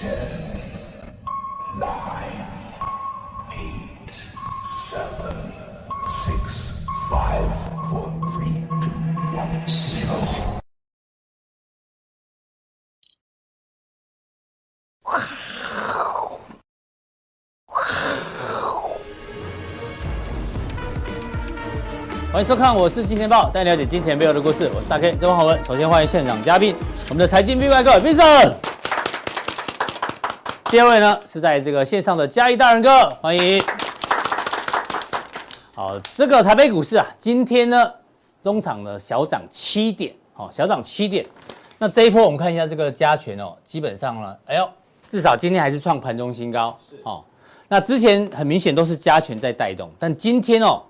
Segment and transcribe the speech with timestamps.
[0.00, 0.08] 欢
[22.42, 24.70] 迎收看，我是金钱爆，带你了解金钱背后的故事。
[24.74, 25.62] 我是大 K 曾焕文。
[25.62, 26.74] 首先欢迎现场嘉宾，
[27.10, 28.69] 我们的财经 V 怪客 Vincent。
[30.70, 33.60] 第二位呢是在这个线上的嘉义大人哥，欢迎。
[35.74, 37.92] 好，这个台北股市啊，今天呢
[38.40, 41.26] 中场呢小涨七点，好，小涨七点。
[41.76, 44.68] 那这一波我们看一下这个加权哦，基本上呢，哎呦，
[45.08, 47.24] 至少今天还是创盘中新高，是哦。
[47.66, 50.80] 那之前很明显都是加权在带动，但今天哦。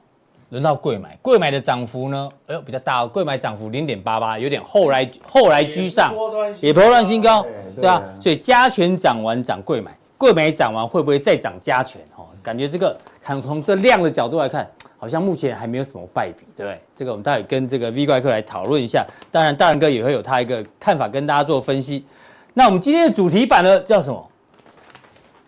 [0.50, 2.28] 轮到贵买，贵买的涨幅呢？
[2.46, 6.12] 哎呦，比较大哦，贵买涨幅零点八八，有点后来后来居上，
[6.60, 12.02] 也波段新高，对啊，所以加权涨完涨贵买，贵买涨完会不会再涨加权？
[12.16, 16.80] 哦，感觉这个看从这量的角度来看，好像目前还没有什么败笔，对不对？
[16.96, 19.06] 这个我们待会跟这个 V 怪客来讨论一下。
[19.30, 22.04] 当然，大仁哥也会有他一个看法跟大家做分析。
[22.54, 24.28] 那我们今天的主题版呢，叫什么？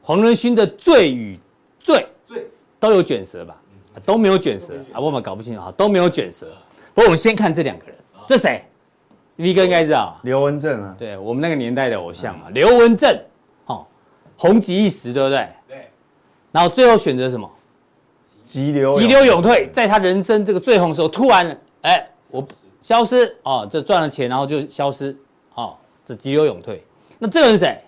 [0.00, 1.39] 黄仁勋的罪与
[1.81, 2.47] 罪，罪
[2.78, 3.56] 都有卷舌吧？
[4.04, 6.46] 都没有卷舌啊，我们搞不清楚啊，都没有卷舌。
[6.94, 7.94] 不过我们先看这两个人，
[8.26, 8.62] 这谁
[9.36, 13.18] ？V 哥应该知道，刘文正啊，对我们那个年代的偶像嘛，刘文正，
[13.66, 13.86] 哦，
[14.36, 15.48] 红极一时，对不对？
[15.68, 15.88] 对。
[16.50, 17.50] 然后最后选择什么？
[18.44, 22.46] 急流急流勇退，在他人生这个最红的时候，突然哎，我
[22.80, 25.16] 消失哦，这赚了钱然后就消失
[25.54, 26.84] 哦，这急流勇退。
[27.18, 27.80] 那这个人是谁？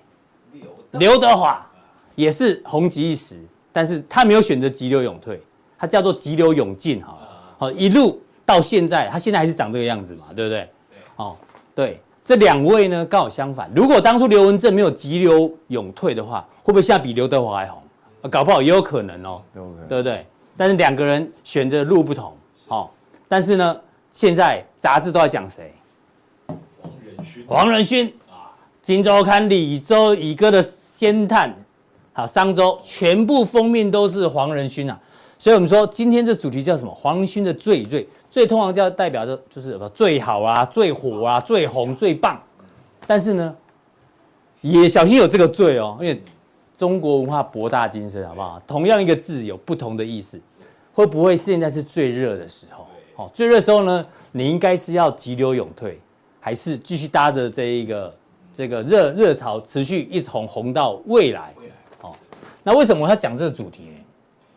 [0.93, 1.67] 刘德华，
[2.15, 3.37] 也是红极一时，
[3.73, 5.43] 但是他没有选择急流勇退。
[5.79, 10.69] 它叫做急流勇进，好了，好一路到现在，它现在还是长这个样子嘛，对不对？
[11.17, 11.37] 哦，
[11.75, 13.71] 对，这两位呢刚好相反。
[13.75, 17.83] 如果当初刘文正没有急流勇退的话，会不会现在比刘德华还红？
[18.31, 19.43] 搞不好也有可能哦，
[19.89, 20.27] 对不对？
[20.57, 22.33] 但是两个人选择路不同，
[22.69, 22.89] 哦，
[23.29, 23.77] 但是呢，
[24.11, 25.75] 现在杂志都在讲谁？
[26.47, 28.49] 黄仁勋，黄仁勋啊，
[28.81, 31.55] 《今周刊》、李周、乙哥的先探，
[32.13, 34.99] 好，商周全部封面都是黄仁勋啊。
[35.39, 36.95] 所以我们说，今天这主题叫什么？
[36.95, 42.41] 黄仁勋的最最最通常叫代表的就是什么最好啊、最火啊、最红、最棒。
[43.07, 43.55] 但是呢，
[44.63, 46.23] 也小心有这个最哦，因为
[46.75, 48.63] 中国文化博大精深，好不好？
[48.67, 50.41] 同样一个字有不同的意思，
[50.95, 52.87] 会不会现在是最热的时候？
[53.17, 56.01] 哦，最热的时候呢，你应该是要急流勇退，
[56.41, 58.15] 还是继续搭着这一个
[58.53, 61.53] 这个热热潮持续一直红红到未来？
[62.01, 62.13] 哦，
[62.63, 63.99] 那为什么我要讲这个主题呢？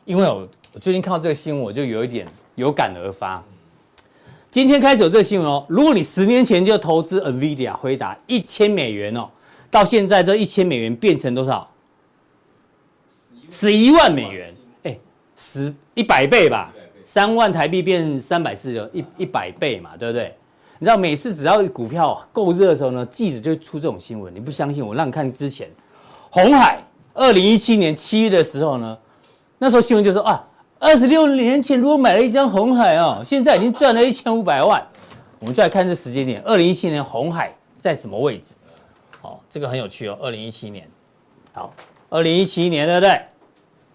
[0.05, 0.47] 因为我。
[0.77, 2.23] 我最近看到这个新闻，我就有一点
[2.53, 3.43] 有感而发。
[4.51, 9.27] 今天开始有这个新闻哦，如果你十年前就投资 NVIDIA 回答一千美元哦，
[9.71, 11.67] 到现在这一千美元变成多少？
[13.49, 14.99] 十一万美元，哎，
[15.35, 16.71] 十一百倍吧，
[17.03, 20.31] 三万台币变三百四十一一百倍嘛，对不对？
[20.77, 24.31] 你知道每次只要股票够热的时候呢，记者就会出这种新闻。
[24.31, 25.67] 你不相信我，让你看之前，
[26.29, 26.83] 红海
[27.15, 28.95] 二零一七年七月的时候呢，
[29.57, 30.47] 那时候新闻就说啊。
[30.79, 34.85] 二十六年前，如果买了一张红海哦，现在已经赚了一千五百万。
[35.39, 38.55] 我们就来看这时间点，二零一七年红海在什么位置？
[39.21, 40.17] 哦，这个很有趣哦。
[40.21, 40.87] 二零一七年，
[41.53, 41.73] 好，
[42.09, 43.21] 二零一七年对不对？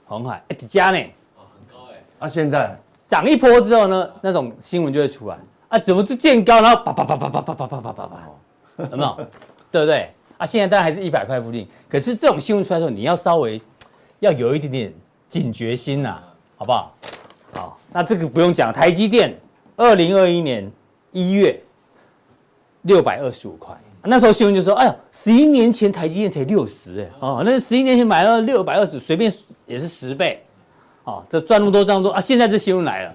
[0.05, 0.99] 红海加呢？
[1.37, 2.03] 哦，很高哎。
[2.19, 2.77] 啊，现在
[3.07, 5.39] 涨一波之后呢，那种新闻就会出来
[5.69, 9.27] 啊，怎么就见高，然后叭叭叭叭叭叭叭叭叭叭叭，有没有？
[9.71, 10.11] 对不对？
[10.37, 11.67] 啊，现在当然还是一百块附近。
[11.89, 13.61] 可是这种新闻出来的时候，你要稍微
[14.19, 14.95] 要有一点点
[15.29, 16.25] 警觉心呐、啊。
[16.63, 16.95] 好不好？
[17.51, 18.73] 好，那这个不用讲。
[18.73, 19.37] 台积电
[19.75, 20.71] 二零二一年
[21.11, 21.61] 一月
[22.83, 29.33] 六百二十五块，那时候新闻就说：“哎呀，十一年前台积电才六十哎，哦，那十一年前买了六百二十，随便
[29.67, 30.41] 也是十倍，
[31.03, 32.21] 哦，这赚那么多，赚那么多啊！
[32.21, 33.15] 现在这新闻来了，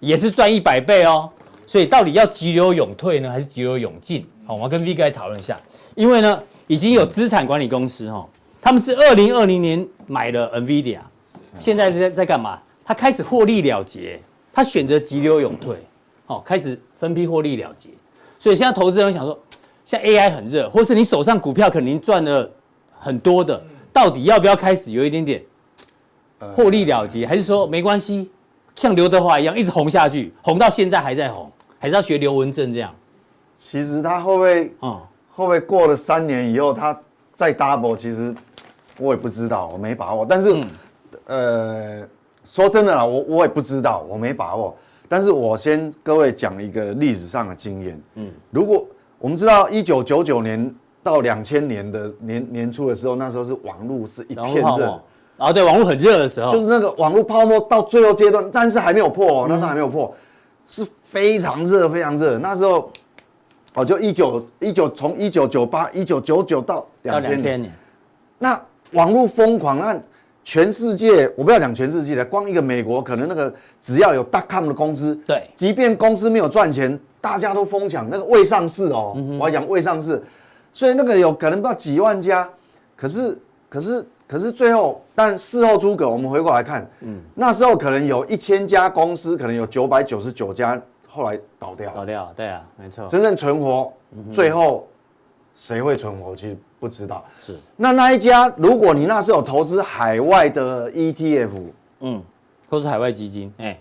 [0.00, 1.30] 也是赚一百倍哦。
[1.64, 4.26] 所以到底要急流勇退呢，还是急流勇进？
[4.44, 5.56] 好，我们跟 V 哥讨论一下。
[5.94, 8.28] 因为呢，已经有资产管理公司哦，
[8.60, 10.98] 他们是二零二零年买了 NVIDIA。
[11.58, 12.58] 现在在在干嘛？
[12.84, 14.18] 他开始获利了结，
[14.50, 15.76] 他选择急流勇退，
[16.26, 17.90] 哦，开始分批获利了结。
[18.38, 19.38] 所以现在投资人想说，
[19.84, 22.50] 现在 AI 很热，或是你手上股票肯定赚了
[22.98, 23.62] 很多的，
[23.92, 25.42] 到底要不要开始有一点点
[26.54, 28.30] 获利了结，还是说没关系，
[28.74, 32.94] 像刘德华一样一直红下去，红到现在还在红，还是要学刘文正这样？
[33.58, 34.98] 其实他会不会，嗯，
[35.30, 36.98] 会不会过了三年以后他
[37.34, 37.94] 再 double？
[37.94, 38.34] 其实
[38.96, 40.54] 我也不知道，我没把握，但是。
[40.54, 40.62] 嗯
[41.28, 42.06] 呃，
[42.44, 44.76] 说真的啦，我我也不知道，我没把握。
[45.08, 48.02] 但是我先各位讲一个历史上的经验。
[48.16, 48.84] 嗯，如果
[49.18, 55.02] 我们知道一九九九年到两千年的年年初的时候，那时候是网络是一片热。
[55.36, 60.12] 啊，对，网络很热的时候，就是那个网络泡沫到最后阶段，但是还没有破，哦那时候还没有破，
[60.66, 62.38] 是非常热，非常热。
[62.38, 62.90] 那时候，
[63.74, 67.72] 哦，就一九一九从一九九八一九九九到两千年，
[68.38, 68.60] 那
[68.92, 70.00] 网络疯狂，那
[70.48, 73.52] 全世界我不要讲全世界的，光一个美国，可能那个
[73.82, 80.22] 只要有 .com 的公司，对，即便公司没有赚钱，大家都疯抢，那个未上市哦，我还讲未上市，
[80.72, 82.48] 所以那个有可能到几万家，
[82.96, 84.02] 可是可是。
[84.26, 93.06] 可是最后，但事后诸葛，我们回过来看，嗯，那时候可能有一千家公司，可能有九百九十九家后来倒掉，倒掉，对啊，没错。
[93.08, 93.90] 真正存活，
[94.30, 94.86] 最后
[95.54, 97.24] 谁会存活，其实不知道。
[97.38, 97.58] 是。
[97.76, 101.50] 那那一家，如果你那时候有投资海外的 ETF，
[102.00, 102.22] 嗯，
[102.68, 103.78] 或是海外基金，哎，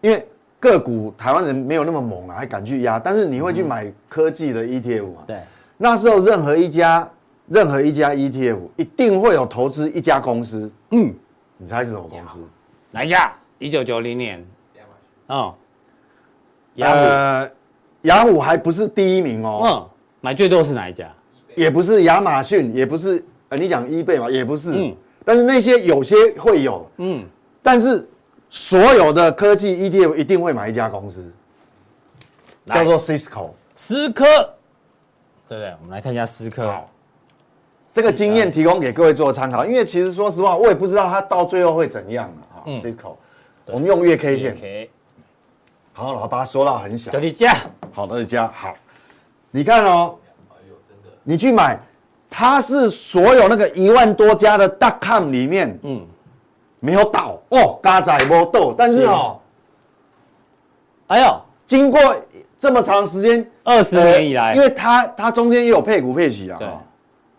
[0.00, 0.26] 因为
[0.58, 5.22] 个股台湾人没有那么猛啊，还敢去压，但是你会去买科技的 ETF 嘛？
[5.26, 5.40] 对。
[5.76, 7.08] 那时候任何一家。
[7.50, 11.12] 任何一家 ETF 一定会有投资一家公司，嗯，
[11.56, 12.38] 你猜是什么公司？
[12.92, 13.32] 哪一家？
[13.58, 14.46] 一九九零年，
[15.26, 15.52] 哦，
[16.76, 17.50] 雅虎，呃，
[18.02, 19.90] 雅虎还不是第一名哦，嗯，
[20.20, 21.12] 买最多是哪一家？
[21.60, 24.96] 也不是亚马逊，也不是，呃，你讲 eBay 嘛，也不是，嗯，
[25.26, 27.22] 但是那些有些会有，嗯，
[27.62, 28.08] 但是
[28.48, 31.30] 所有的科技 ETF 一定会买一家公司，
[32.64, 34.24] 叫做 Cisco，思科，
[35.46, 35.74] 对不对？
[35.82, 36.74] 我们来看一下思科。
[37.92, 42.64] 这个经验提供给各位做参考，因为其实说实话，我也不知道它到最后会怎样啊。
[42.64, 43.16] Cisco，
[43.66, 44.88] 我们用月 K 线，
[45.92, 47.10] 好，然后把它缩到很小。
[47.10, 47.54] 德力加，
[47.92, 48.72] 好，德力加，好，
[49.50, 50.14] 你看哦，
[51.30, 51.78] 你去买，
[52.28, 54.68] 它是所有那个一万多家的
[55.00, 56.04] .com 里面，嗯，
[56.80, 59.38] 没有倒哦，嘎仔没倒，但是哦，
[61.06, 62.00] 哎呦，经过
[62.58, 66.56] 这么长时间，二十年以来，因为它它中间也有配股配息啊。
[66.58, 66.66] 对。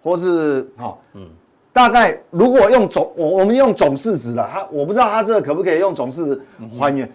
[0.03, 1.29] 或是哈，嗯，
[1.73, 6.41] 大概如果用总我我们用总市值的，它我不知道它这个可不可以用总市值
[6.79, 7.11] 还原，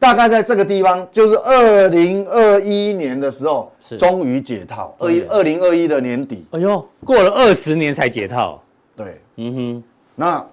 [0.00, 3.98] 大概在这个地方就是二零二一年的时候，是。
[3.98, 8.62] 终于解套，二一二零二一的年底，哎呦，过了二十年才解套，
[8.96, 9.84] 对，嗯哼，
[10.16, 10.46] 那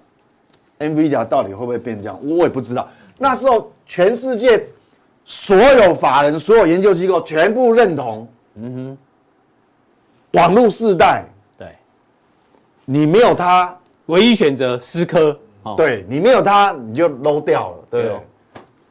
[0.78, 2.86] NVIDIA 到底会不会变这样，我也不知道。
[3.16, 4.62] 那时候全世界
[5.24, 8.98] 所有法人、所有研究机构全部认同，嗯哼，
[10.38, 11.24] 网络世代。
[11.56, 11.68] 对。
[12.84, 13.74] 你没有它，
[14.06, 15.38] 唯一选择思科。
[15.62, 18.16] 哦，对，你没有它，你就 low 掉了，对？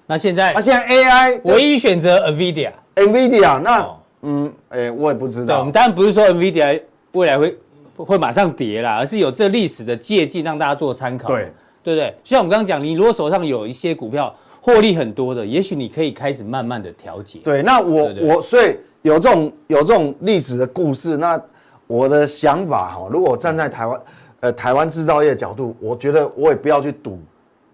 [0.08, 3.88] 那现在，那现在 AI 唯一选择 NVIDIA，NVIDIA，那
[4.22, 5.60] 嗯，哎，我也不知道。
[5.60, 6.82] 我们当然不是说 NVIDIA
[7.12, 7.58] 未来会
[7.96, 11.28] 会马上跌啦，而是有这历史的借鉴，让大家做参考。
[11.28, 11.52] 对，
[11.84, 12.10] 对不对？
[12.24, 17.40] 就像我们刚刚讲，你如果手上有一些股票获利很多的，也许你可以开始慢慢的调节。
[17.44, 21.40] 对，那我我所以有这种有这种历史的故事，那。
[21.90, 24.02] 我的想法哈，如果站在台湾，
[24.42, 27.18] 呃，台湾制造业的角度，我觉得我也不要去赌，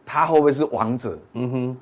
[0.06, 1.18] 它会不会是王者？
[1.34, 1.80] 嗯哼，对，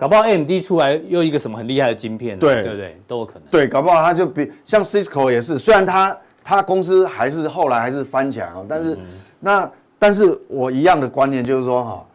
[0.00, 2.98] 搞不好 AMD 出来又一个什么很厉害的晶片，对对不对？
[3.06, 3.42] 都有可能。
[3.50, 9.00] 对，搞不好它就比像 Cisco 也是，虽然它它公司还是后来还是翻起来啊，但是、嗯、
[9.38, 12.06] 那但是我一样的观念就是说哈，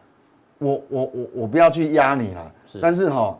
[0.58, 3.38] 我我我我不要去压你了，是但是哈，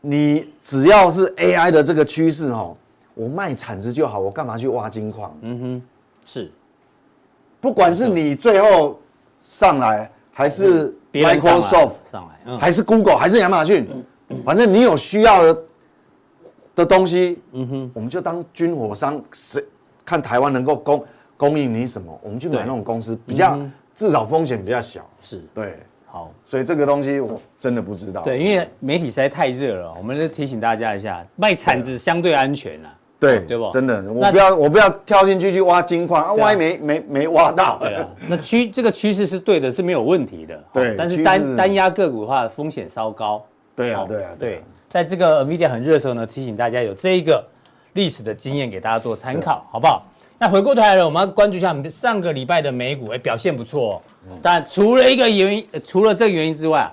[0.00, 2.74] 你只要是 AI 的这个趋势哈。
[3.16, 5.38] 我卖铲子就好，我干嘛去挖金矿？
[5.42, 5.82] 嗯哼，
[6.26, 6.50] 是，
[7.60, 9.00] 不管是你最后
[9.44, 10.92] 上来，还是
[11.22, 13.86] Microsoft 上来，嗯、还是 Google，还是亚马逊，
[14.28, 15.62] 嗯、反正你有需要的
[16.76, 19.64] 的东西，嗯哼，我们就当军火商，谁
[20.04, 21.04] 看台湾能够供
[21.36, 25.08] 供应你什么，我们去买那种公司，比较、嗯、至少风险比较小。
[25.20, 25.42] 是。
[25.54, 28.22] 对，好，所以这个东西我真的不知道。
[28.22, 32.94] 对，因为媒体实在太热了，我们就提醒大家一下，卖铲子相对安全啊。
[33.24, 33.70] 对，对不？
[33.70, 37.78] 真的，我不要，我不要跳进去去挖金矿啊，万一没没没挖到。
[37.80, 40.62] 对啊，那趋这个趋势是对的，是没有问题的。
[40.72, 43.44] 对，但是单单压个股的话，风险稍高。
[43.74, 44.62] 对啊，对啊，对。
[44.88, 47.44] 在这个 NVIDIA 很热的时候呢，提醒大家有这一个
[47.94, 50.06] 历史的经验给大家做参考，好不好？
[50.38, 54.00] 那回过头来了，我们要关注一下上个礼拜的美股，哎，表现不错。
[54.40, 56.88] 但除了一个原因，除了这个原因之外，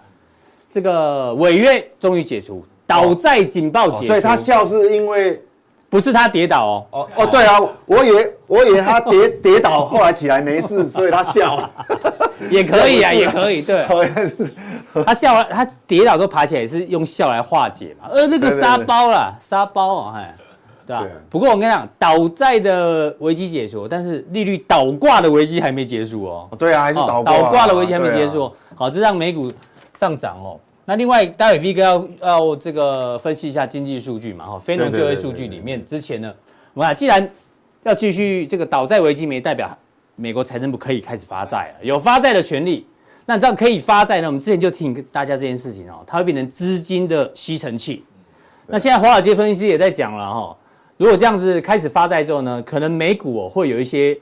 [0.70, 4.06] 这个违约终于解除，倒债警报解除。
[4.08, 5.42] 所以他笑是因为。
[5.92, 11.58] 不是他跌倒哦，哦哦对啊，我以为我以为他跌跌倒，后来起来没事，所以他笑。
[11.58, 11.70] 了，
[12.50, 13.86] 也可以啊，也可以，对，
[15.06, 20.34] 他笑，他跌倒之后爬起来也是用笑来化解嘛，呃，那个沙包啦，沙包啊，哎，
[20.88, 21.04] 对吧？
[21.30, 26.48] 不过我跟你讲，倒债的危机解除，但是利率倒挂的危机还没结束哦。
[26.58, 29.52] 对啊，还是倒倒挂的危机还没结束，好，这让美股
[29.94, 30.58] 上涨哦。
[30.86, 36.34] 那另外，待会 V 哥要要这个分析一下经济数据嘛，哈，非农就业数据里面之前呢，
[36.74, 37.30] 我们看，既然
[37.84, 39.78] 要继续这个倒债危机，没代表
[40.16, 42.86] 美国财政部可以开始发债了，有发债的权利。
[43.26, 44.28] 那这样可以发债呢？
[44.28, 48.04] 我们之前就提醒大家这件事情哦，它会变成资金的吸尘器。
[48.68, 50.58] 那现在华尔街分析师也在讲了哈，
[50.98, 54.18] 如果这样子开始发债之后呢，可能美股哦会有一些，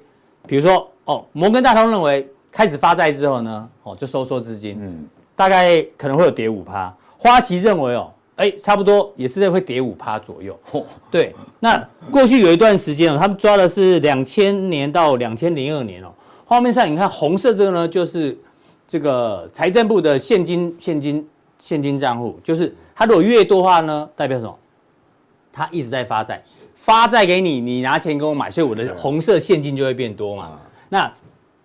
[0.46, 5.08] 比如说哦，摩根大通认为开始发债之后呢，哦就收缩资金，嗯，
[5.40, 6.94] 大概可能会有跌五趴。
[7.18, 8.12] 花旗认为哦。
[8.36, 10.58] 哎，差不多也是会跌五趴左右。
[11.12, 11.78] 对，那
[12.12, 16.12] 过去有一段时间哦，他们抓的是两千年到两千零二年哦。
[16.46, 18.38] 画面上你看红色这个呢，就是
[18.86, 21.28] 这个财政部的现金现金
[21.58, 24.58] 现金账户，就是它如果越多的话呢，代表什么？
[25.52, 26.42] 它一直在发债，
[26.76, 30.58] 发债给你，你拿钱给我买，所以我的红色现金就会变多嘛。
[30.88, 31.12] 那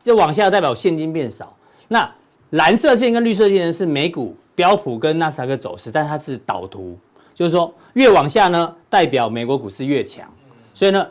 [0.00, 1.54] 这往下代表现金变少。
[1.86, 2.10] 那
[2.54, 4.34] 蓝色线跟绿色线呢是美股。
[4.56, 6.96] 标普跟纳斯达克走势，但它是导图，
[7.34, 10.32] 就是说越往下呢，代表美国股市越强，
[10.72, 11.04] 所以呢，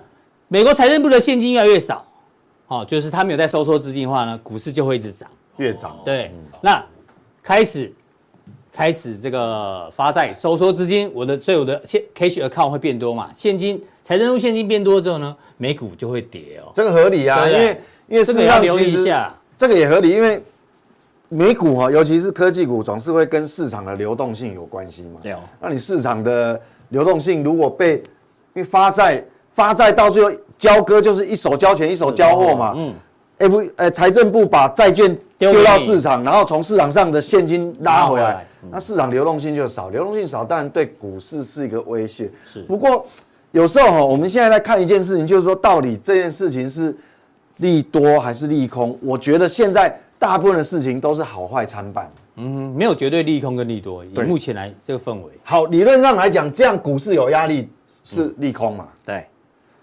[0.47, 2.05] 美国财政部的现金越来越少，
[2.67, 5.99] 哦，就是它没有在收缩资金的话呢，股市就会一直涨，越涨。
[6.05, 6.81] 对，那
[7.41, 7.93] 开始
[8.71, 20.41] 开始这个发债收缩资金，我的所以我的现 cash account 会变多嘛，现金财政部现金变多之后呢，美股就会跌哦，这个合理啊，因为因为这个要留意一下，这个也合理，因为。
[21.33, 25.19] 美股哈，尤其是科技股，总是会跟市场的流动性有关系嘛。
[25.21, 25.39] 对哦。
[25.59, 26.59] 那你市场的
[26.89, 27.95] 流动性如果被，
[28.53, 29.23] 因为发债
[29.55, 32.73] 发债到最后交割就是一手交钱一手交货嘛。
[32.75, 32.93] 嗯。
[33.39, 42.29] F 呃财政部把债券丢到市场，然后从市场上的现金拉回来，那市场流动性就少，流动性少当然对股市是一个威胁。
[42.43, 42.61] 是。
[42.63, 43.03] 不过
[43.51, 46.95] 有时候哈，我们现在在看一件事情，就是说到底这件事情是
[47.57, 48.97] 利多还是利空？
[49.01, 49.99] 我觉得现在。
[50.23, 54.05] 大部分的事情都是好坏参半，嗯，没有绝对利空跟利多。
[54.05, 57.69] 以目前来这个氛围，好，理论上来讲，这样股市有压力
[58.05, 58.87] 是利空嘛？
[59.03, 59.25] 对。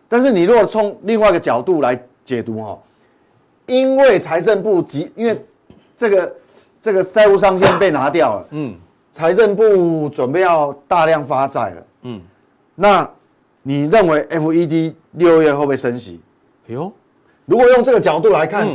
[0.08, 2.78] 但是你如果从另外一个角度来解读哈，
[3.66, 5.38] 因为财政部及，因为
[5.94, 6.36] 这个
[6.80, 8.74] 这个债务上限被拿掉了，嗯，
[9.12, 12.22] 财政部准备要大量发债了，嗯，
[12.74, 13.06] 那
[13.62, 16.18] 你认为 FED 六月会不会升息？
[16.66, 16.90] 哎呦，
[17.44, 18.66] 如果用这个角度来看。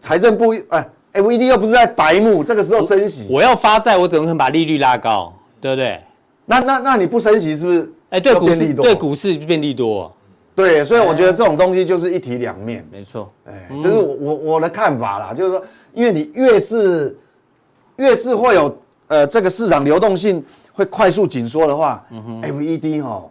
[0.00, 6.00] 财政部哎，FED 又不是在白目，这个时候升息，我要发债，我怎么可能把利率拉高，对不对？
[6.46, 7.92] 那那那你不升息是不是？
[8.10, 10.12] 哎，对股市对股市变利多，
[10.54, 17.16] 对，所以我觉得这种东西就是一体两面，没错，哎，这是我我我的看法啦，就是说，因为你越是
[17.96, 22.04] 越是会有呃这个市场流动性会快速紧缩的话
[22.42, 23.22] ，FED 哈。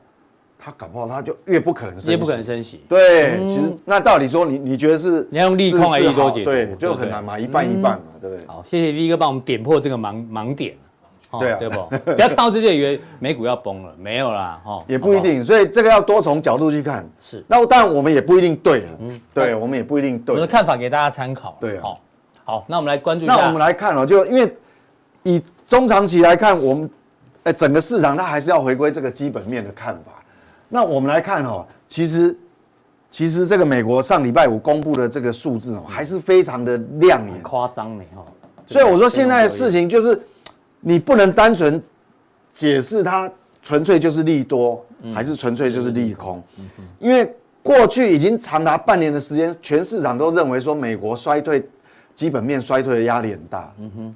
[0.63, 2.82] 他搞不好他就越不可能升息，越不可能升息。
[2.88, 6.51] 对，其实那到底说你你觉得是你要用利空还是利多解读？
[6.51, 8.48] 对，就很难嘛，一半一半嘛，对不对？
[8.48, 10.75] 好，谢谢 V 哥帮我们点破这个盲盲点。
[11.39, 11.75] 对啊，对不？
[12.13, 15.43] 不要看到这些以为美股要崩了，没有啦，哈，也不一定。
[15.43, 17.03] 所以这个要多从角度去看。
[17.17, 18.84] 是，那当然我们也不一定对。
[19.01, 20.36] 嗯，对，我们也不一定对。
[20.36, 21.58] 我们的看法给大家参考。
[21.60, 22.00] 对，好，
[22.43, 23.34] 好，那我们来关注一下。
[23.36, 24.55] 那我们来看哦，就因为
[25.24, 26.88] 以中长期来看，我们
[27.41, 30.23] 哎整个市场它还是要回归这个基本面的看法。
[30.70, 32.36] 那我们来看哈，其实，
[33.12, 38.25] 其实这个美国上礼拜五公布的这个数字哦，还是非常的亮眼，夸张呢哈。
[38.65, 40.20] 所以我说现在的事情就是，
[40.79, 41.79] 你不能单纯
[42.53, 43.29] 解释它
[43.62, 46.41] 纯粹就是利多，还是纯粹就是利空，
[46.98, 51.63] 因为过去已经长达半年的时间，全市场都认为说美国衰退，
[52.15, 53.72] 基本面衰退的压力很大。
[53.77, 54.15] 嗯哼，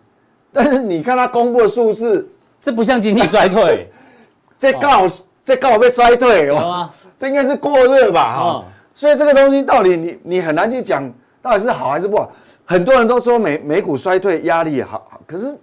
[0.52, 2.28] 但是你看它公布的数字，
[2.62, 3.88] 这不像经济衰退，
[4.58, 5.08] 这刚好。
[5.48, 11.10] 这刚好被衰退哦，这应该是过热吧哈，所以这个东西到底你你很难去讲
[11.42, 12.30] 到底是好还是不好。
[12.66, 15.56] 很多人都说美美股衰退压力好，可是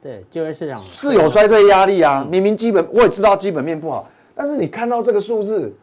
[0.00, 2.24] 对就业市场是有衰退压力啊。
[2.30, 5.74] 明明基本我也知道基本面不好，但是你看到这个数字，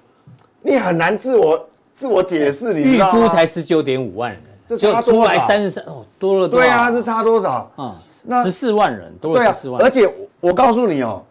[0.62, 2.74] 你很难自我自我解释。
[2.74, 7.96] 你预估才十九点五万人，这差出来三十三哦，多了多对啊，这差多少啊？
[8.24, 10.10] 那十四万人多了十四万，而且
[10.40, 11.22] 我告诉你哦。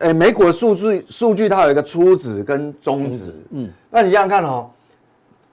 [0.00, 4.68] 哎，美股的数据数据它有一个初值跟终值，嗯，那你想想看哦，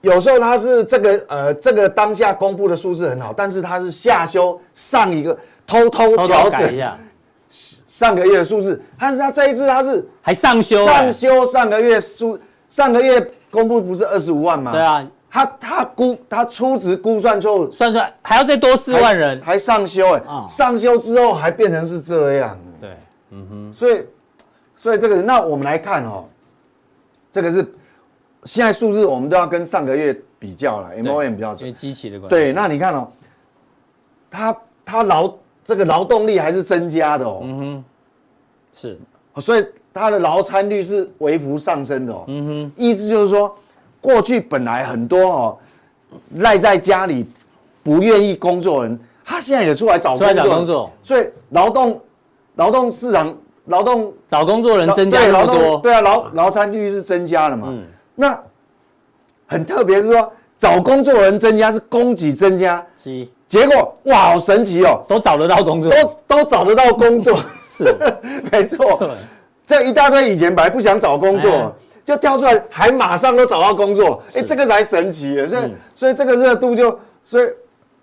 [0.00, 5.36] 有时候它是这个呃这个当下公布的数字很好，但是它是下修上一个
[5.66, 6.96] 偷偷调整一下。
[7.50, 12.38] 上个月的数字，但是它这一次它是还上修上修上个月数
[12.68, 14.72] 上个月公布不是二十五万吗？
[14.72, 22.90] 对啊，他他估他初值估算错，算出来还要再多四万人，还上修哎，上修之后还变成是这样，对，
[23.30, 24.02] 嗯哼，所以。
[24.78, 26.24] 所以这个，那我们来看哦，
[27.32, 27.66] 这个是
[28.44, 32.36] 现在数字，我们都要跟上个月比较了，MOM 比较准，因为机器的关系。
[32.36, 33.10] 对，那你看哦，
[34.30, 37.84] 它它劳这个劳动力还是增加的哦，嗯哼，
[38.72, 39.00] 是，
[39.40, 42.24] 所以它的劳参率是微幅上升的哦。
[42.28, 43.52] 嗯哼，意思就是说，
[44.00, 45.58] 过去本来很多哦
[46.36, 47.26] 赖在家里
[47.82, 52.00] 不愿意工作的人，他现在也出来找工作，出来找工作，所以劳动
[52.54, 53.36] 劳动市场
[53.68, 57.68] 劳动找工作人增加那么多，对啊，劳劳参率是增加了嘛。
[57.70, 57.84] 嗯，
[58.14, 58.38] 那
[59.46, 62.84] 很特别是说，找工作人增加是供给增加，
[63.46, 65.92] 结果哇，好神奇哦，都找得到工作，
[66.26, 67.94] 都都找得到工作， 是，
[68.50, 69.00] 没错。
[69.66, 75.46] 这一大堆以前本来不想找工作，就跳出来，还马上都找到工作，哎，这个才神奇。
[75.46, 75.62] 所以
[75.94, 77.48] 所以这个热度就，所以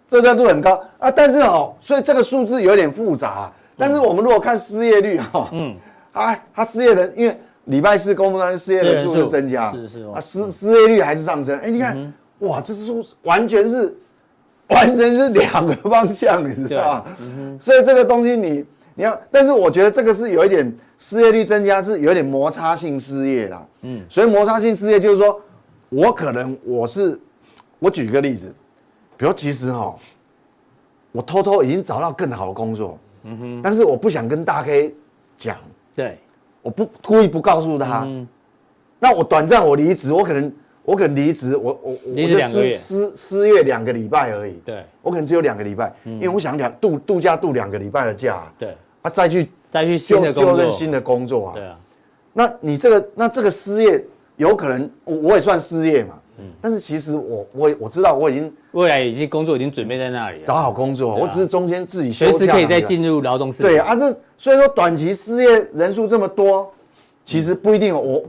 [0.07, 0.79] 这热度很高。
[0.99, 1.09] 啊。
[1.09, 3.51] 但是哦，所以这个数字有点复杂。
[3.77, 5.75] 但是我们如果看失业率哈，嗯，
[6.13, 11.57] 啊，他失业的，因为礼拜四公布的失业人数是增加，是是啊，失失业率还是上升。
[11.59, 13.95] 哎，你看，哇，这是数完全是。
[14.67, 17.05] 完全是两个方向，你知道
[17.61, 18.65] 所以这个东西你
[18.95, 23.63] 你要，但是我觉得这个是有一点失业率增加，是有一点摩擦性失业啦。
[23.81, 25.39] 嗯，所以摩擦性失业就是说，
[25.89, 27.15] 我可能我是，
[27.77, 28.51] 我举个例子，
[29.15, 29.95] 比如其实哈，
[31.11, 34.95] 我偷偷已经找到更好的工作，嗯哼，但是我不想跟大 K
[35.37, 35.57] 讲，
[35.93, 36.17] 对，
[36.61, 38.25] 我不故意不告诉他，嗯、
[38.99, 40.51] 那我短暂我离职，我可能。
[40.85, 44.53] 我可能离职，我我我就失失失业两个礼拜而已。
[44.63, 48.43] 对，我可能只有两个礼拜，因为我想两度度假度两个礼拜的假。
[48.55, 51.53] 对，啊，再去再去新的就任新的工作啊。
[51.55, 51.79] 对啊，
[52.33, 53.99] 那你这个那这个失业
[54.35, 56.19] 有可能我我也算失业嘛。
[56.37, 56.45] 嗯。
[56.61, 63.67] 但是其实我我我知道我已经未来已经工作已经准备在那里了，找好工作，我只是中间自己随时可以再进入劳动市场。
[63.67, 66.71] 对啊，这所以说短期失业人数这么多，
[67.23, 68.23] 其实不一定我。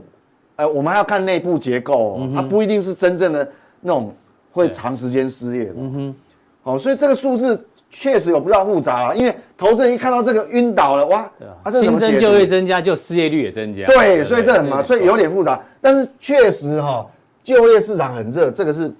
[0.57, 3.47] 呃，我们还要看内部结构，哦，它不一定是真正的
[3.79, 4.11] 那种
[4.51, 5.73] 会长时间失业的。
[5.77, 6.15] 嗯哼，
[6.63, 13.85] 哦，所以这个数字确实有不知道复杂啊，因为投资人一看到这个晕倒了，哇，啊，新增就业增加，就失业率也增加。
[13.85, 15.61] 对，所以这很麻，所以有点复杂。
[15.79, 17.05] 但是确实哈，
[17.47, 18.93] 就业市场很热，这个是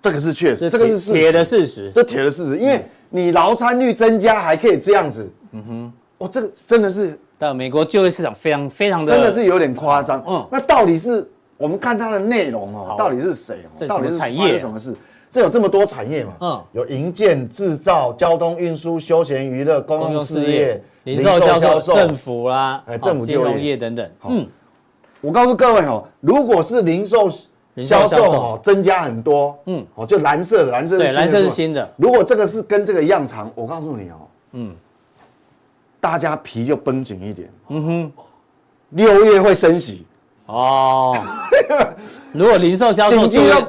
[0.00, 7.18] 这个是确实，这个是铁的事实，这铁的事实，因为你劳参率增加还可以这样子，嗯哼，哦，这个真的是。
[7.36, 10.24] 但美国就业市场非常非常的，真的是有点夸张。
[10.26, 11.26] 嗯，那到底是
[11.58, 13.58] 我们看它的内容哦，到底是谁？
[13.86, 14.96] 到底是产业什么事？
[15.30, 16.32] 这有这么多产业嘛？
[16.40, 24.10] 嗯，有营建、制造、交通运输、休闲娱乐、公用事业、零售销售、政府啦，哎，政府金融业等等。
[24.26, 24.46] 嗯，
[25.20, 27.30] 我告诉各位哦，如果是零售
[27.84, 31.88] 销售哦增加很多，嗯，哦就蓝色的蓝色，对，蓝色是新的。
[31.96, 34.16] 如果这个是跟这个一样长，我告诉你哦，
[34.52, 34.74] 嗯。
[36.02, 37.52] 大家皮就绷紧一点。
[37.68, 38.12] 嗯哼，
[38.88, 40.06] 六月会升息
[40.46, 41.14] 哦。
[42.32, 43.60] 如果零售销售就要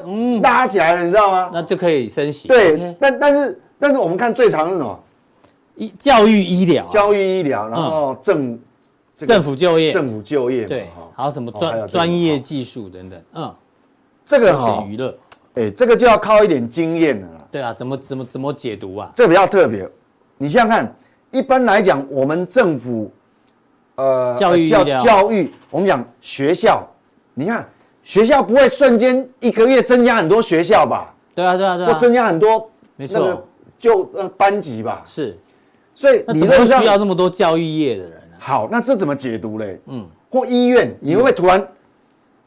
[0.41, 1.52] 拉起来了，你知道吗？
[1.54, 2.47] 那就可以升息。
[2.47, 4.97] 对，但但是但是我们看最长是什么？
[5.76, 8.58] 医教育医疗，教育医疗，然后政
[9.13, 13.21] 政府就业，政府就业，对，还有什么专专业技术等等。
[13.34, 13.54] 嗯，
[14.32, 15.13] 这个哈娱乐，
[15.56, 17.28] 哎，这个就要靠一点经验了。
[17.52, 19.12] 对啊，怎么怎么怎么解读啊？
[19.13, 19.86] 这比较特别，
[20.38, 20.96] 你想想看。
[21.32, 23.12] 一般来讲，我们政府，
[23.96, 26.86] 呃，教育教教育，我们讲学校，
[27.34, 27.65] 你看
[28.04, 31.13] 学校不会瞬间一个月增加很多学校吧？
[31.36, 33.46] 对啊，对啊，对啊，或增加很多，没错，
[33.80, 35.02] 就呃班级吧。
[35.06, 35.38] 是，
[35.94, 38.22] 所以你不需要那么多教育业的人。
[38.39, 39.80] 好，那这怎么解读嘞？
[39.88, 41.65] 嗯，或医院，你会不会突然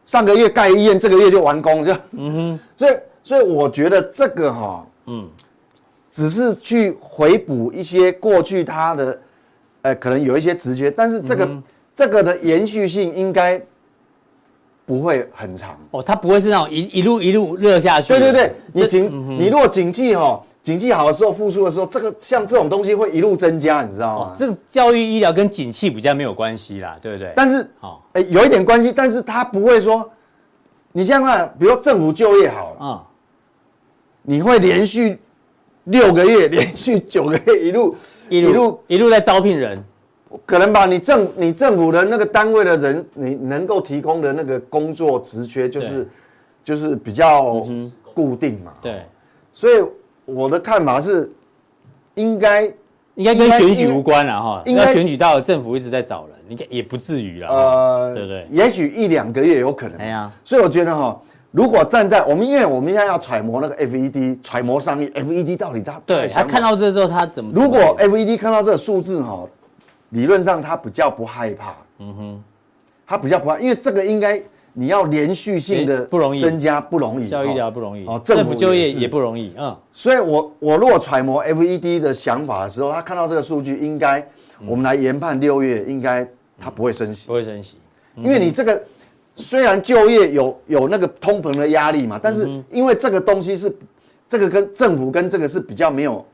[0.06, 1.84] 上个月盖医院，这个月就完工？
[1.84, 5.28] 就嗯哼，所以所以我觉得这个哈，嗯。
[6.16, 9.20] 只是去回补一些过去它的，
[9.82, 11.60] 呃，可能有一些直觉，但是这个、嗯、
[11.92, 13.60] 这个的延续性应该
[14.86, 18.12] 不会很长哦，它不会是那种一一路一路热下去。
[18.12, 24.24] 对对对，你景、嗯、你如果景气哈，景气好的时候复苏的时候，这个像这种东西会一路增加，你知道吗？
[24.26, 27.32] 哦、这个教育医疗跟景气比较没有关系啦，对不对？
[27.36, 30.10] 但是哦，哎，有一点关系，但是它不会说，
[30.90, 33.06] 你像看，比如说政府就业好了啊，嗯、
[34.22, 35.20] 你会连续。
[35.88, 37.94] 六个月连续九个月一路
[38.30, 39.84] 一路一路，一路在招聘人，
[40.46, 40.86] 可能吧？
[40.86, 46.08] 你政你政府的那个单位的人，你能够提供的那个工作职缺就是
[46.64, 47.66] 就是比较
[48.14, 48.72] 固定嘛。
[48.80, 49.04] 对，
[49.52, 49.84] 所以
[50.24, 51.30] 我的看法是
[52.14, 52.64] 应该
[53.14, 54.62] 应该跟选举无关了哈。
[54.66, 57.48] 应该选举到了，政府一直在找人，应该也不至于了。
[57.48, 58.46] 呃，对不对？
[58.50, 59.98] 也许一两个月有可能。
[59.98, 61.20] 哎呀，所以我觉得哈。
[61.50, 67.52] 如果站在我们，因为我们现在要揣摩那个 FED，揣摩商业 FED 到底他对他看到这之后他怎么？
[67.54, 69.46] 如果 FED 看到这个数字哈，
[70.08, 72.42] 理论上他比较不害怕，嗯哼，
[73.06, 74.42] 他比较不怕，因为这个应该
[74.76, 76.40] 你要连续性的不容易。
[76.40, 78.04] 增加不容易，教育医疗不容易。
[78.06, 84.26] 哦，政府就业也不容易，嗯，所以我我如果揣摩 FED 的想法的时候，他看到这个数据，应该
[84.66, 87.76] 我们来研判六月应该他不会升息，不会升息，
[88.16, 88.82] 因为你这个
[89.36, 93.74] 虽然就业有有那个通膨的压力嘛，但是因为这个东西是
[94.28, 96.24] 这个跟政府跟这个是比较没有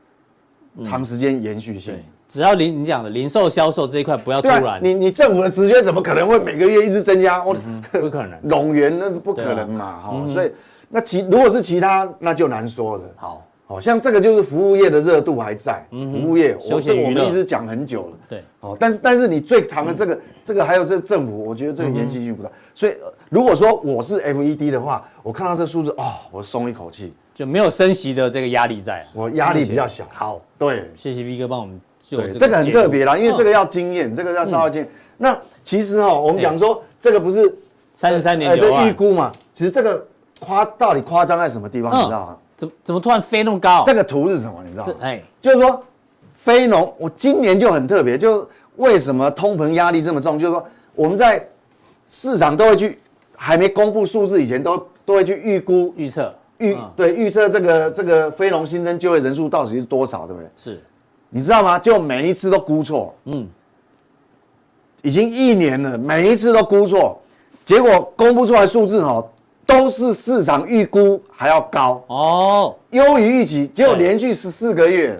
[0.81, 1.95] 长时间延续性。
[2.31, 7.43] 只要零你讲的零售销售这一块不要突然，你你政府的职缺怎么可能会每个月一直增加？
[7.43, 7.53] 我
[7.91, 10.49] 不可能， 冗员那不可能嘛，哈，所以
[10.87, 13.03] 那其如果是其他那就难说了。
[13.17, 18.17] 好，好像这个就是服务业的热度还在，服务业，休闲娱乐，我们一直讲很久了。
[18.29, 22.49] 对，哦，但是但是你最长的这个这个还有这个政府，我觉得这个延续性不大。
[22.73, 22.93] 所以
[23.27, 30.07] 如果说我是 FED 的话，我看到这数字哦，我松一口气，就没有升息的这个压力在，我压力比较小。
[30.13, 31.77] 好，对，谢谢 V 哥帮我们。
[32.09, 34.89] 对，这个很特别啦，因为这个要经验，这个要稍微经验。
[35.17, 37.55] 那其实哈，我们讲说这个不是
[37.93, 39.31] 三十三年九，这预估嘛。
[39.53, 40.05] 其实这个
[40.39, 41.91] 夸到底夸张在什么地方？
[41.91, 42.37] 你知道吗？
[42.57, 43.83] 怎怎么突然飞那么高？
[43.85, 44.61] 这个图是什么？
[44.65, 44.93] 你知道吗？
[45.01, 45.83] 哎，就是说
[46.33, 50.37] 非农，我今年就很特别，就为什么通膨压力这么重？
[50.37, 51.47] 就是说我们在
[52.07, 52.99] 市场都会去，
[53.35, 60.49] 还没公布数字以前，都都会去预估、预测、预对预测这个这个非农新增就业人数到底是多少，对不对？
[60.57, 60.83] 是。
[61.33, 61.79] 你知道吗？
[61.79, 63.47] 就每一次都估错，嗯，
[65.01, 67.17] 已经一年了，每一次都估错，
[67.63, 69.23] 结果公布出来数字哈，
[69.65, 72.03] 都是市场预估还要高。
[72.07, 75.17] 哦，优于预期，结果连续十四个月，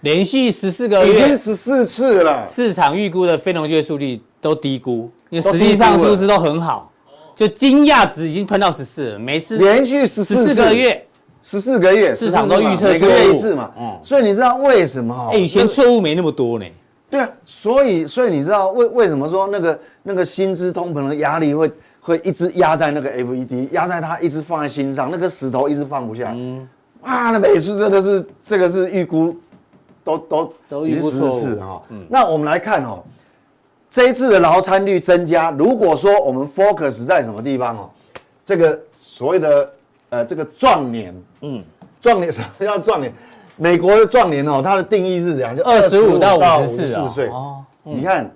[0.00, 6.90] 连续十四个月，已经十四次了，市场预估的非农就业数据都低估，因为实际上数字都很好，
[7.36, 11.04] 就惊讶值已经喷到十四了，每次连续十四个月。
[11.40, 15.30] 十四个月，市场都预测每个月一次嘛，嗯，所以你知道为什么？
[15.32, 16.66] 哎，以前错误没那么多呢。
[17.08, 21.70] 对啊，所以所以你知道为为什么说那个那个薪资通膨的压力会
[22.00, 26.32] 会一直压在那个 FED，压在他一直放在心上，那个石头一直放不下。
[26.34, 26.68] 嗯，
[27.00, 29.34] 啊，那每次真的是这个是预估
[30.04, 31.82] 都都都预估错误哈。
[32.10, 33.02] 那我们来看哦，
[33.88, 37.90] 这一次的劳参率增加，如果说我们 focus 在什么地方哦，
[38.44, 39.72] 这个所谓的。
[40.10, 41.62] 呃，这个壮年，嗯，
[42.00, 43.12] 壮年什么叫壮年？
[43.56, 47.64] 美国的壮年哦，它的定义是怎样，就二十五到五十四岁哦。
[47.82, 48.30] 你看，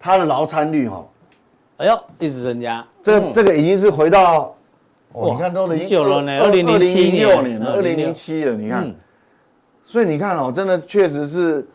[0.00, 1.06] 它的劳参率哈，
[1.76, 2.84] 哎呦，一直增加。
[3.00, 4.54] 这这个已经是回到，
[5.12, 8.92] 哦，你看都已经久了呢，二零零七年了，二零零七了，你看。
[9.84, 11.66] 所以你看哦，真的确实是，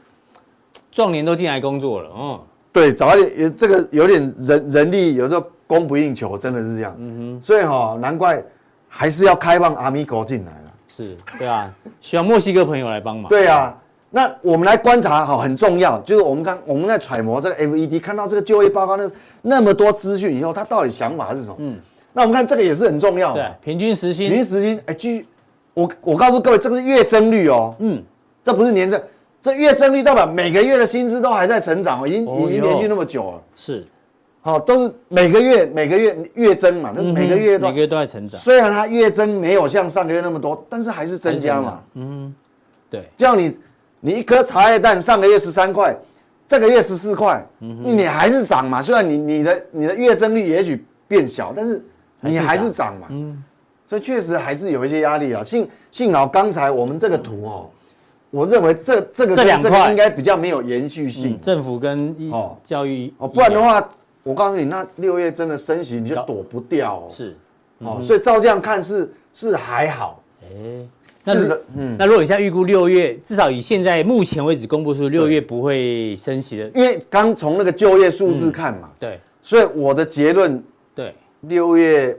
[0.91, 2.39] 壮年都进来工作了，嗯，
[2.73, 6.93] 对，早一点，这个有点人人力有时候供不应求，真的是这样。
[6.97, 8.43] 嗯哼，所以哈，难怪。
[8.87, 11.71] 还是要开放阿米狗进来了，是对啊，
[12.01, 13.29] 需要墨西哥朋友来帮忙。
[13.29, 13.77] 对啊，
[14.09, 21.55] 那我们来观察哈，很重要，就是我们刚我们在揣摩这个 FED，看到这个就业报告那那么多资讯以后，他到底想法是什么？
[21.59, 21.77] 嗯，
[22.13, 23.43] 那我们看这个也是很重要的。
[23.43, 25.27] 对，平均时薪，平均时薪，哎，继续，
[25.73, 28.01] 我我告诉各位，这个是月增率哦，嗯，
[28.43, 28.99] 这不是年增，
[29.41, 33.85] 这月增率代表每个月的薪资都还在成长，已经已经连续那么久了，是。
[34.47, 38.39] 好，都是每个月每个月月增嘛，那每个月都每个月都在成长。
[38.39, 41.81] 虽然它月增没有像上个月那么多，但是还是增加嘛。
[41.95, 42.33] 嗯，
[42.89, 43.09] 对。
[43.17, 43.57] 就像你，
[43.99, 45.93] 你一颗茶叶蛋上个月十三块，
[46.47, 48.81] 这个月十四块，你还是涨嘛。
[48.81, 51.83] 虽然你你的你的月增率也许变小，但是
[52.21, 53.07] 你还是涨嘛。
[53.09, 53.43] 嗯，
[53.85, 55.43] 所以确实还是有一些压力啊。
[55.43, 57.69] 幸幸好刚才我们这个图哦，
[58.29, 61.37] 我认为这这个这两块应该比较没有延续性。
[61.41, 63.85] 政府跟哦教育哦，不然的话。
[64.27, 67.07] 我告诉你，那六月真的升息，你就躲不掉哦。
[67.09, 67.33] 是，
[67.79, 70.21] 哦，所以照这样看是是还好。
[70.43, 70.47] 哎，
[71.23, 78.89] 那是，嗯，那如果你现在预估六月，至少以现在目前为止公布出六月不会升息的，因为刚从那个就业数字看嘛。
[78.99, 79.17] 对。
[79.41, 80.61] 所以我的结论，
[80.93, 82.17] 对，六月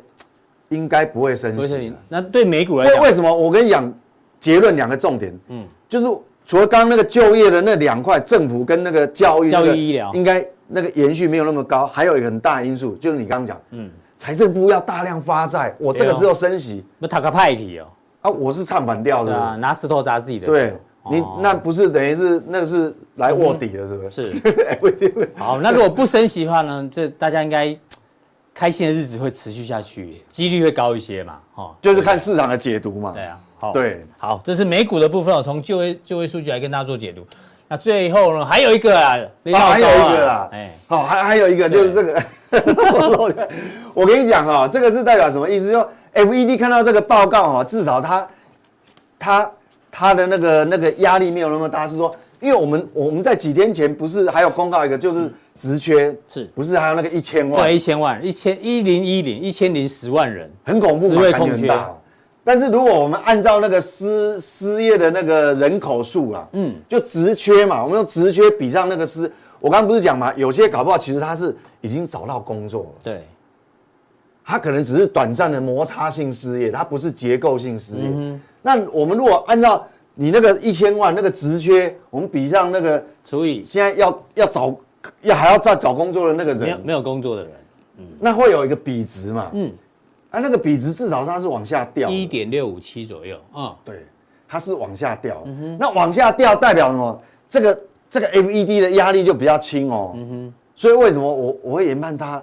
[0.70, 1.66] 应该不会升息。
[1.66, 1.92] 升息。
[2.08, 3.30] 那对美股来讲，为什么？
[3.30, 3.92] 我跟你讲，
[4.40, 6.06] 结论两个重点，嗯，就是
[6.46, 10.42] 除了刚刚那个就业的那两块，政府跟那个教育、教育医疗，应该。
[10.68, 17.86] 那个延续没有那么高，还有一个很大的因素就是你刚刚讲，嗯，财政部要大量发债，我这个时候升息，那他个派题哦，
[18.20, 20.74] 啊，我是唱反调的，啊，拿石头砸自己的，对，
[21.10, 24.34] 你那不是等于是那个是来卧底的，是不是？
[24.36, 27.74] 是， 好，那如果不升息的话呢，这大家应该
[28.52, 37.26] 开心的日子会持续下去，几率会高一些嘛，哦，就是看市场的解读嘛，对啊，好，对，好，这是美股的部分，我从就业就业数据来跟大家做解读。
[37.70, 39.18] 那最后呢，还有一个啊，
[39.52, 42.22] 还有一个啊，哎，好，还还有一个就是这个，
[43.92, 45.70] 我跟你讲哈，这个是代表什么意思？
[45.70, 48.28] 就 FED 看到这个报告哈，至少他
[49.18, 49.50] 他
[49.90, 57.62] 他的那个那个压力没有那么大，是说，因为我们我们在几天前不是还有公告一个，就是职缺是不是还有那个一千万？
[57.62, 61.70] 对，一千万，一千一零一零一千零十万人，很恐怖，职位空缺。
[62.48, 69.30] 但是如果我们按照那个失失业的那个人口数啊，嗯，就职缺嘛，我们用职缺比上那个失，
[69.60, 70.32] 我刚刚不是讲嘛？
[70.34, 73.22] 有些搞不好其实他是已经找到工作了，对，
[74.42, 78.04] 他可能只是短暂的摩擦性失业，他不是结构性失业。
[78.06, 84.74] 嗯、那我们如果按照你那个一千万那个职缺，我们比上那个除以现在要要找
[85.20, 87.52] 要还要再找工作的那个人，没有没有工作的人，
[87.98, 89.70] 嗯，那会有一个比值嘛，嗯，
[90.38, 94.06] 啊，那个比值至少它是往下掉，一点六五七左右，啊、嗯，对，
[94.48, 95.42] 它是往下掉，
[95.78, 97.20] 那往下掉代表什么？
[97.48, 102.42] 这个这个 FED 的压力就比较轻哦，嗯哼，所以为什么我我会研判它？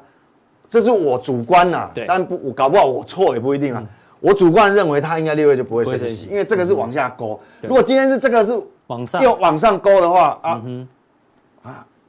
[0.67, 3.83] 这是我主观呐，对，但不我搞不好我错也不一定啊。
[4.19, 7.39] 我主观认为它应该六月就不会升息，因为这个是往下勾。
[7.61, 10.61] 如果今天是这个是往上又往上勾的话啊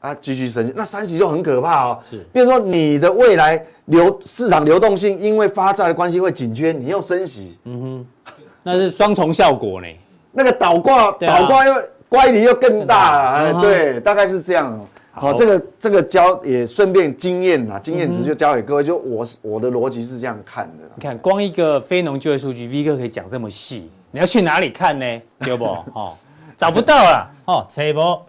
[0.01, 1.99] 啊啊继续升息，那三息就很可怕哦。
[2.09, 8.33] 是，比如说你的未来流市场流动性因为发债的关系会紧缺，你又升息，嗯哼，
[8.63, 9.87] 那是双重效果呢。
[10.33, 11.75] 那个倒挂倒挂又
[12.09, 14.79] 乖离又更大啊，对，大概是这样。
[15.19, 18.85] 好，这个这个教也顺便经验啊，经验值就教给各位。
[18.85, 20.85] 就我我的逻辑是这样看的。
[20.95, 25.23] 你看，光一个非农就业数据，V 哥可以讲这么细，你要去哪里看呢？
[25.39, 25.65] 对不？
[25.95, 26.13] 哦，
[26.55, 27.31] 找不到了。
[27.47, 28.21] 哦，扯不。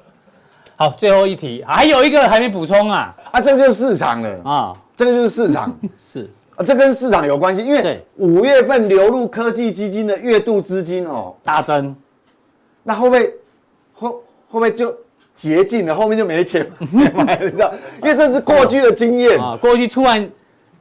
[0.77, 3.13] 好，最后一题，还有一个还没补充啊。
[3.31, 5.77] 啊，这个就是市场了啊，这个就是市场。
[5.97, 11.93] 是啊，这跟市场有关系，因为五月份流入科技基金的月度资金哦大增，
[12.83, 13.33] 那会不会
[13.93, 14.19] 会会
[14.51, 14.95] 不会就？
[15.37, 16.67] 竭尽了，后面就没钱
[17.13, 17.71] 买了，你知道？
[18.01, 19.55] 因为这是过去的经验啊。
[19.61, 20.27] 过去突然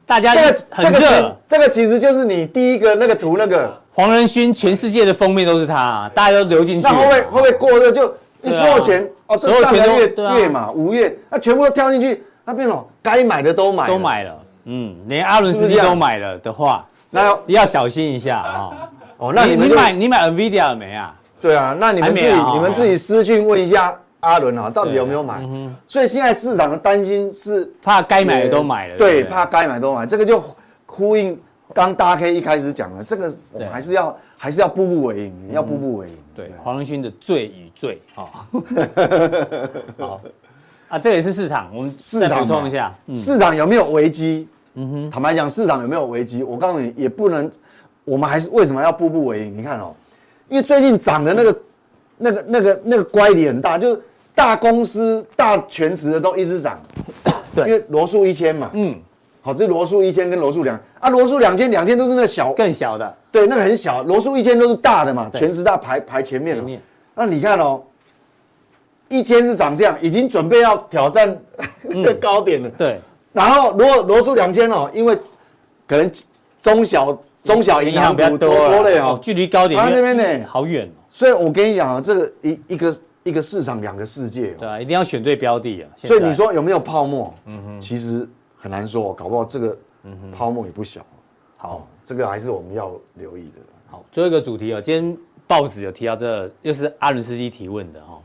[0.03, 6.87] 大家这个很热，这个其实就是你第一个那个图那个黄仁勋，全世界的封面都是他，大家都流进去。
[6.87, 7.91] 那会不会会不会过热？
[7.91, 14.39] 就你所有钱哦，这上个月月嘛，五月那全部都跳进去，那变了，该买的都买都买了。
[14.65, 18.89] 嗯，连阿伦斯基都买了的话，那要小心一下啊。
[19.17, 21.15] 哦，那你们买你买 NVIDIA 了没啊？
[21.41, 23.97] 对啊，那你们自己你们自己私讯问一下。
[24.19, 25.35] 阿伦啊，到底有没有买？
[25.41, 30.43] 嗯、所以现在市场的担心是怕该买的都买了，对，怕该买都买，这个就
[30.87, 31.39] 呼应
[31.71, 36.13] 刚大 K 一开始讲了，这个我们还是要对还是要步步为营，嗯、要步步为营。
[36.35, 38.25] 对，黄仁勋的罪与罪啊，
[39.97, 40.21] 好
[40.87, 44.47] 啊，这也是市场，我们市场补充一下，嗯、市场有没有危机？
[44.75, 46.43] 嗯哼，坦白讲，市场有没有危机？
[46.43, 47.51] 我告诉你，也不能，
[48.05, 49.57] 我们还是为什么要步步为营？
[49.57, 49.93] 你看哦，
[50.47, 51.61] 因为最近涨的那个。
[52.19, 54.01] 那个、那个、那个乖离很大，就是
[54.33, 56.81] 大公司、大全职的都一直涨，
[57.53, 58.95] 对，因为罗素一千嘛，嗯，
[59.39, 66.79] 好，这罗素一千跟罗素两啊，罗素两千两千都是那个小更小的，对，那个很小，罗素一千都是大的嘛，全职大排排前面的，
[67.13, 67.83] 那你看哦，
[69.09, 71.37] 一千是涨这样，已经准备要挑战
[71.83, 72.99] 那个 高点了，对，
[73.33, 75.15] 然后如果罗素两千哦，因为
[75.87, 76.11] 可能
[76.61, 80.89] 中小中小银行比较多了哦，距离高点那边呢好远。
[81.09, 85.89] 所以，我跟你讲啊，这个一一个一个市场两个世界，对啊，一定要选对标的啊。
[85.95, 87.33] 所以你说有没有泡沫？
[87.45, 89.75] 嗯哼，其实很难说，搞不好这个
[90.31, 91.01] 泡沫也不小。
[91.57, 93.59] 好，这个还是我们要留意的。
[93.87, 98.17] 好，最后一个主题啊，今天报纸有提到这，又是阿伦斯基提问的哈，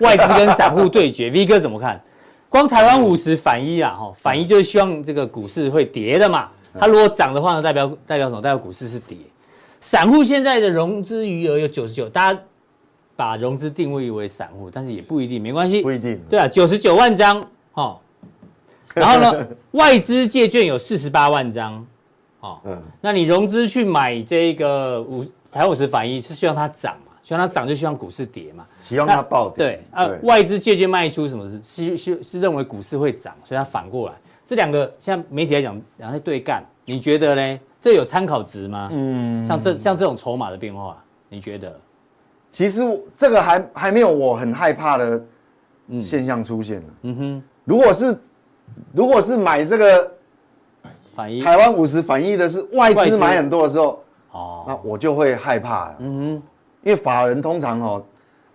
[0.00, 2.02] 外资跟散户对决， V 哥怎么看？
[2.48, 6.48] 光台湾五十反一啊，哈，反一就是希望这个股市会跌的嘛。
[6.78, 8.40] 它如果涨的话呢，代表代表什么？
[8.40, 9.18] 代表股市是跌。
[9.80, 12.40] 散户现在的融资余额有九十九，大家
[13.14, 17.98] 把融资定位为散户，但是也不一定，没关系，不一定，对啊，九十九万张，哦，
[18.94, 21.86] 然后呢， 外资借券有四十八万张，
[22.46, 27.12] 哦，嗯，那你融资去买这个五台湾五十反一，是希望它涨嘛？
[27.22, 28.64] 希望它涨就希望股市跌嘛？
[28.78, 37.60] 希望它暴跌，对啊，对外资借券卖出什么是是是是认为股市会涨，所以它反过来，这两个像媒体来讲，两个对干，你觉得呢？
[37.78, 38.88] 这有参考值吗？
[38.92, 41.78] 嗯，像这像这种筹码的变化，你觉得？
[42.50, 42.80] 其实
[43.16, 45.22] 这个还还没有我很害怕的
[46.00, 46.82] 现象出现。
[47.02, 48.18] 嗯哼，如果是
[48.92, 50.10] 如果是买这个
[51.42, 54.02] 台湾五十反一的是外资买很多的时候，
[54.32, 55.96] 哦，那我就会害怕了。
[56.00, 56.42] 嗯哼，
[56.82, 58.04] 因为法人通常哦，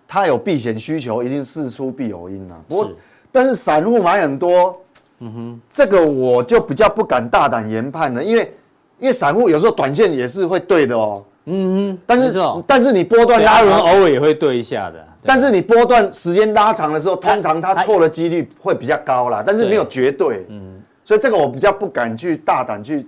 [0.06, 2.56] 他有避险需求，一定事出必有因啊。
[2.68, 2.90] 不过，
[3.30, 4.78] 但是散户买很多，
[5.18, 8.52] 嗯哼，这个我就比较不敢大胆研判了，因为。
[9.00, 20.71] 因为散户有时候短线也是会对的哦，嗯，但是但是你波段拉长偶尔也会对一下的，但是你波段时间拉长的时候，通常它错的几率会比较高啦，但是没有绝对，嗯，
[21.04, 23.06] 所以这个我比较不敢去大胆去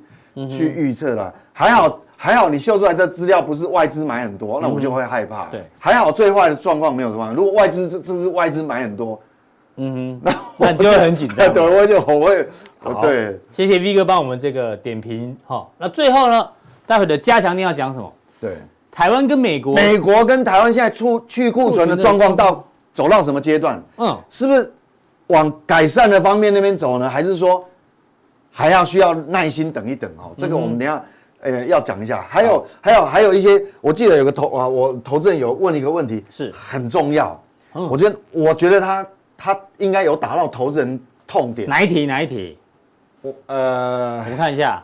[0.50, 1.33] 去预测了。
[1.52, 5.46] 还好还好，你秀出来这资料不是外资买很多，那我就会害怕。
[5.46, 9.20] 对，还好最坏的状况没有什么，如果外资这这是外资买很多。
[9.76, 11.50] 嗯哼， 那那你就会很紧张。
[11.52, 12.48] 对，我就我会，
[13.02, 15.37] 对，谢谢 V 哥帮我们这个点评。
[15.44, 16.48] 好，那最后呢，
[16.87, 18.12] 待会的加强定要讲什么？
[18.40, 18.52] 对，
[18.90, 23.83] 台湾跟美国，美国跟台湾现在出去库存的状况到走到什么阶段？
[23.98, 24.72] 嗯，是不是
[25.26, 27.66] 往改善的方面那边走呢，还是说
[28.56, 30.30] 还要需要耐心等一等哦？
[30.38, 31.04] 这个我们等下
[31.40, 32.24] 呃要讲一下。
[32.28, 37.38] 还有还有还有一些，我记得有个投啊，我投资人有问一个问题，是很重要。
[37.72, 41.68] 我觉得我觉得他他应该有打到投资人痛点。
[41.68, 42.06] 哪一题？
[42.06, 42.56] 哪一题？
[43.20, 44.80] 我呃，我们看一下。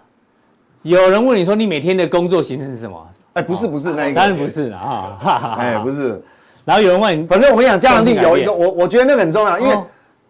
[0.83, 3.07] 有人问你说你每天的工作行程是什么？
[3.35, 5.57] 哎，不是不是那个，当然不是了啊。
[5.61, 6.21] 哎，不是。
[6.65, 9.79] 然后有人问，反正我跟你讲，加强錠有一个，我我觉得那个很重要，因为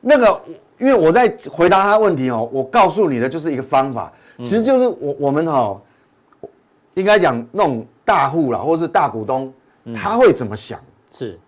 [0.00, 0.40] 那个，
[0.80, 5.80] 因为我在回答他问题哦，我告诉你的就是一个方法，其实就是我我们哈，
[6.94, 9.52] 应该讲那种大户啦，或者是大股东，
[9.94, 10.80] 他会怎么想？
[11.12, 11.38] 是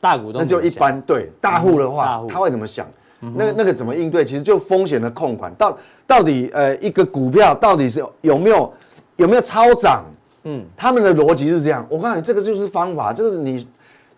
[0.00, 2.86] 大股东，那就一般对大户的话，他会怎么想？
[3.20, 4.24] 那那个怎么应对？
[4.24, 8.72] 其实就风险的控管，到到底呃一个股票到底是有没有
[9.16, 10.04] 有没有超涨？
[10.44, 11.86] 嗯，他们的逻辑是这样。
[11.90, 13.68] 我告诉你，这个就是方法，这个是你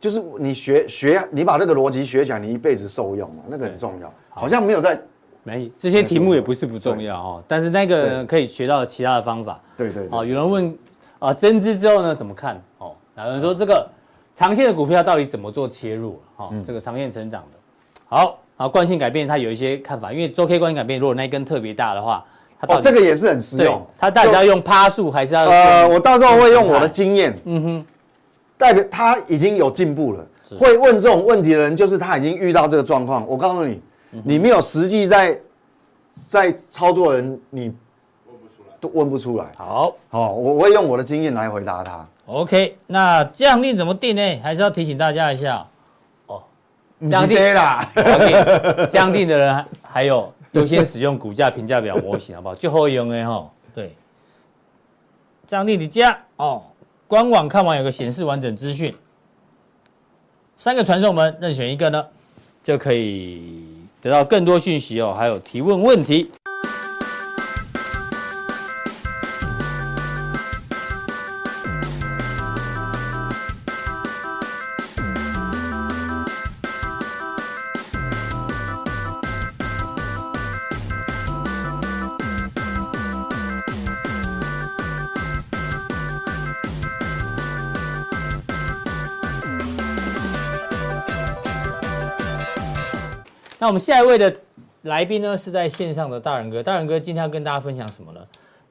[0.03, 4.12] 就是你学学，你把这个逻辑学起来，你一辈子受用嘛，那个很重要。
[4.29, 5.01] 好像没有在
[5.45, 9.61] 没这些题目也不是不重要哦，但是那个可以学到其他的方法。
[9.77, 10.09] 对对。
[10.11, 10.77] 哦，有人问
[11.21, 12.61] 啊，增资之后呢怎么看？
[12.79, 13.88] 哦，有人说这个
[14.33, 16.21] 长线的股票到底怎么做切入？
[16.35, 17.59] 哦，这个长线成长的，
[18.09, 18.38] 好。
[18.59, 22.25] 啊，惯性改变，它有一些看法，因为周 K 惯性改变，如果那一根特别大的话，
[22.61, 23.85] 它哦，这个也是很实用。
[23.99, 25.47] 它到底要用趴数还是要？
[25.47, 27.87] 呃，我到时候会用我的经验，嗯哼，
[28.62, 30.25] 代表他已经有进步了。
[30.57, 33.27] 会问这种问题的人，就是他已经遇到这个状况。
[33.27, 33.83] 我告诉你，
[34.22, 35.37] 你没有实际在
[36.12, 37.62] 在操作的人，你
[38.27, 39.46] 问不出来，都问不出来。
[39.57, 42.07] 好，好，我我会用我的经验来回答他。
[42.27, 44.40] OK，那降定怎么定呢？
[44.42, 45.66] 还是要提醒大家一下
[46.27, 46.40] 哦。
[47.09, 52.55] 降定啦，OK，降定的人还有优先使用股价评价表模型，好不好？
[52.55, 53.96] 最好用的哈，对，
[55.46, 56.62] 降定的加哦，
[57.12, 58.90] 官网看完有个显示完整资讯，
[60.57, 62.07] 三个传送门任选一个呢，
[62.64, 63.53] 就可以
[64.01, 66.31] 得到更多讯息哦，还有提问问题。
[93.62, 94.37] 那我们下一位的
[94.83, 96.61] 来宾呢，是在线上的大仁哥。
[96.61, 98.20] 大仁哥今天要跟大家分享什么呢？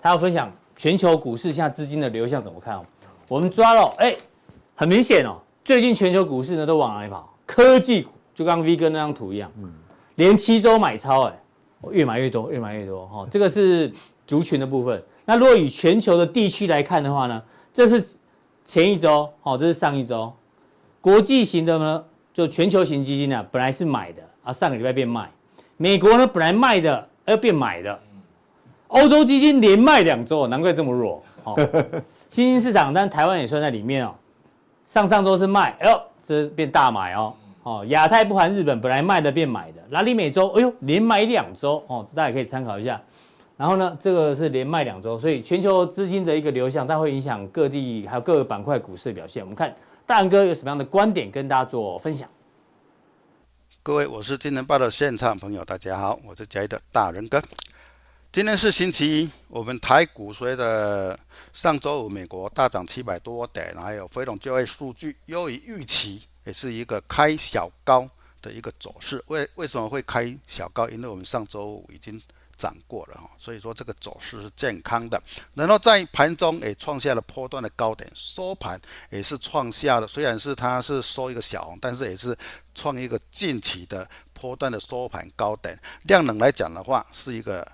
[0.01, 2.86] 他要分享全球股市现在资金的流向怎么看哦？
[3.30, 4.13] 我们抓了，哎，
[4.75, 7.34] 很明显哦，最近全球股市呢都往哪里跑？
[7.45, 9.73] 科技股，就刚刚 V 哥那张图一样，嗯，
[10.15, 11.39] 连七周买超，哎，
[11.89, 13.89] 越买越多，越买越多，哈，这个是
[14.27, 15.01] 族群的部分。
[15.23, 18.17] 那如果以全球的地区来看的话呢，这是
[18.65, 20.34] 前一周，哦，这是上一周，
[20.99, 24.21] 国际型的呢，就全球型基金呢，本来是买的。
[24.52, 25.32] 啊，上个礼拜变卖，
[25.78, 27.98] 美国呢本来卖的，要变买的，
[28.90, 31.24] 欧洲基金连卖两周，难怪这么弱。
[31.46, 31.58] 哦，
[32.28, 34.14] 新兴市场，但台湾也算在里面哦。
[34.84, 37.34] 上上周是卖，哎呦，这是变大买哦。
[37.64, 43.02] 哦，亚太不含日本，本来卖的变买的，拉丁美洲，哎呦，连买两周哦，这大家可以参考一下。
[43.56, 49.42] 然后呢，这个是连卖两周，所以全球资金的一个流向，它会影响各地还有各个板块股市的表现。
[49.42, 49.74] 我们看
[50.06, 52.28] 大仁哥有什么样的观点跟大家做分享。
[53.84, 57.41] 各位，我是金钱报的现场朋友，大家好，我是嘉义的大仁哥。
[58.32, 61.20] 今天是星期一，我们台股随着
[61.52, 68.08] 上周五美国大涨七百多点，还有非农就业数据优于预期，也是一个开小高
[68.39, 69.20] 的一个走势。
[69.26, 70.88] 为为什么会开小高？
[70.88, 72.22] 因为我们上周五已经。
[72.62, 75.19] 涨过了哈，所以说这个走势是健康的。
[75.56, 82.38] 然后在盘中也创下了波段的高点，收盘也是创下了，虽然是它是收一个小红，但是也是
[82.76, 85.76] 创一个近期的波段的收盘高点。
[86.04, 87.67] 量能来讲的话，是一个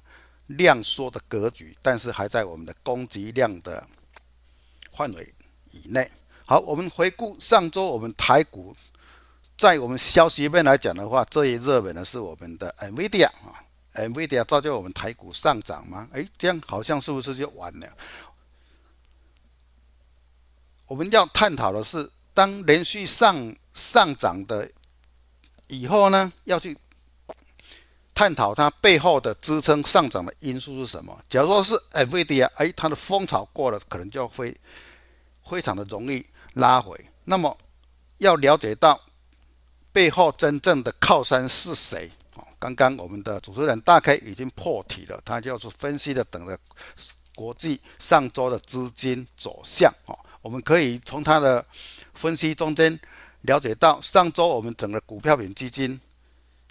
[0.47, 3.86] 量缩的格局，但是还在我们的供给量的
[4.93, 5.34] 范围
[5.71, 6.10] 以内。
[6.45, 8.73] 好，我们回顾上周我们台股，
[9.58, 13.66] 在我们消息面来讲的话，最热门的是我们的 NVIDIA 啊。
[13.98, 16.08] NVIDIA 造就我们台股上涨吗？
[16.14, 17.88] 诶，这样好像是不是就完了？
[20.88, 24.72] 我们要探讨的是，当连续上上涨的
[25.68, 26.78] 以后呢，要去
[28.14, 31.20] 探讨它背后的支撑上涨的因素是什么？
[31.28, 34.56] 假如说是 NVIDIA，诶，它的风潮过了，可能就会
[35.43, 36.98] 非常的容易拉回。
[37.26, 37.58] 那么
[38.20, 39.00] 要了解到
[39.91, 42.10] 背后真正的靠山是谁？
[42.60, 46.58] 刚刚我们的主持人大 K 已经破题了，他就是分析的等着
[47.36, 50.18] 国际上周的资金走向哦。
[50.41, 51.66] 我们可以从他的
[52.14, 52.99] 分析中间
[53.41, 55.99] 了解到，上周我们整个股票型基金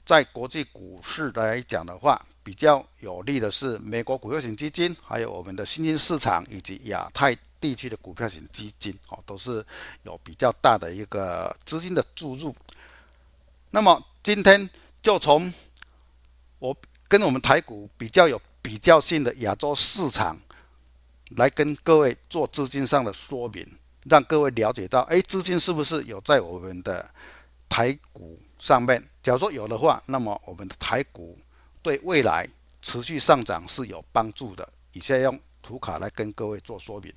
[0.04, 9.64] 在国际股市来讲的话，比较有利的是美国股票型基金，还有我们的新兴市场以及亚太地区的股票型基金，哦，都是
[10.02, 12.54] 有比较大的一个资金的注入。
[13.70, 14.68] 那么今天
[15.02, 15.52] 就从
[16.58, 16.76] 我
[17.08, 20.38] 跟我们台股比较有比较性的亚洲市场，
[21.36, 23.66] 来跟各位做资金上的说明，
[24.04, 27.08] 让各位了解到，哎，资金是不是有在我们的
[27.68, 29.02] 台股上面？
[29.22, 31.38] 假如说有的话，那么我们的台股
[31.82, 32.48] 对未来
[32.80, 34.68] 持续上涨是有帮助的。
[34.92, 37.12] 以下用图卡来跟各位做说明。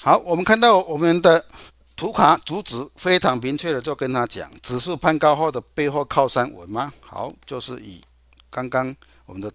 [0.00, 1.44] 好，我们看到我们的
[1.96, 6.92] 图卡主旨非常明确的就跟他讲，指数攀高后的背后靠山稳吗？
[7.00, 8.00] 好，就是以
[8.50, 8.94] 刚刚
[9.26, 9.52] 我们的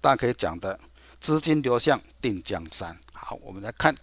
[0.00, 0.78] 大 K 讲的。
[1.20, 2.98] 资金流向定江山。
[3.12, 3.94] 好，我们来看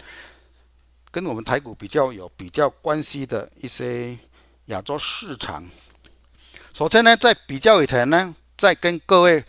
[1.09, 4.15] 跟我们台股比较有比较关系的一些
[4.65, 5.67] 亚洲市场。
[6.73, 9.43] 首先呢，在比较以前呢，再跟各位。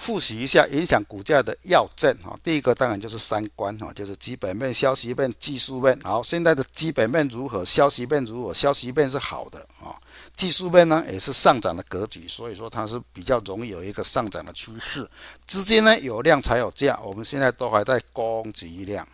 [0.00, 5.96] 复习一下影响股价的要证哈，第一个当然就是三观哈，就是基本面、消息面、技术面。
[6.02, 7.62] 好，现在的基本面如何？
[7.66, 8.54] 消息面如何？
[8.54, 9.92] 消息面是好的啊，
[10.34, 15.06] 技术面呢也是上涨的格局，所以说它是比较容易有一个上涨的趋势。
[15.46, 19.06] 资金呢有量才有价，我们现在都还在供给量，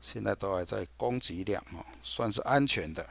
[0.00, 3.06] 现在都还在供给量啊，算是安全的。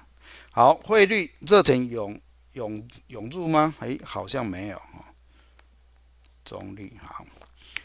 [0.49, 2.19] 好，汇率热情涌
[2.53, 3.75] 涌涌入吗？
[3.79, 4.81] 哎，好像没有。
[6.43, 7.25] 中立好，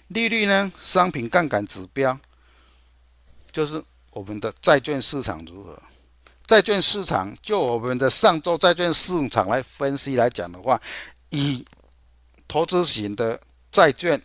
[0.09, 0.73] 利率呢？
[0.79, 2.19] 商品杠杆指标
[3.53, 5.81] 就是我们的债券市场如何？
[6.47, 10.81] 债券市场就我们的上周债券市场来分析来讲的话，
[11.31, 11.65] 以
[12.47, 13.41] 投资型的
[13.71, 14.21] 债券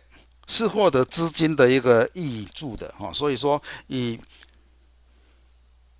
[0.46, 4.18] 是获得资金的一个挹注的哈，所以说以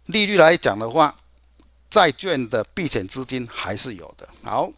[0.07, 1.14] 利率来讲的话，
[1.91, 4.28] 债券的避险资金还是有的。
[4.43, 4.72] 好。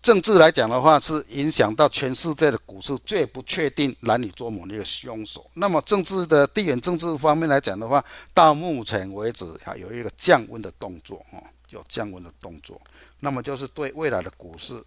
[0.00, 5.50] 政治来讲的话，是影响到全世界的股市最不确定、难以捉摸的一个凶手。
[5.54, 12.80] 那么，政治的地缘政治方面来讲的话，到目前为止啊，有一个降温的动作哦，有降温的动作。
[13.20, 14.82] 那么，就是对未来的股市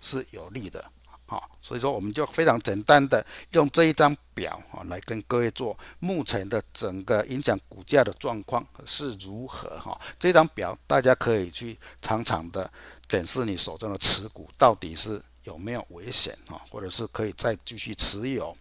[0.00, 0.84] 是有利的。
[1.28, 10.00] 好，所以说我们就非常简单的用这一张表啊，来跟各位做目前的整个影响股价的状况是如何哈。
[10.18, 12.68] 这张表大家可以去常常的。
[13.08, 18.56] 检视你手中的持股到底是有没有危险啊，或者是可以再继续持有。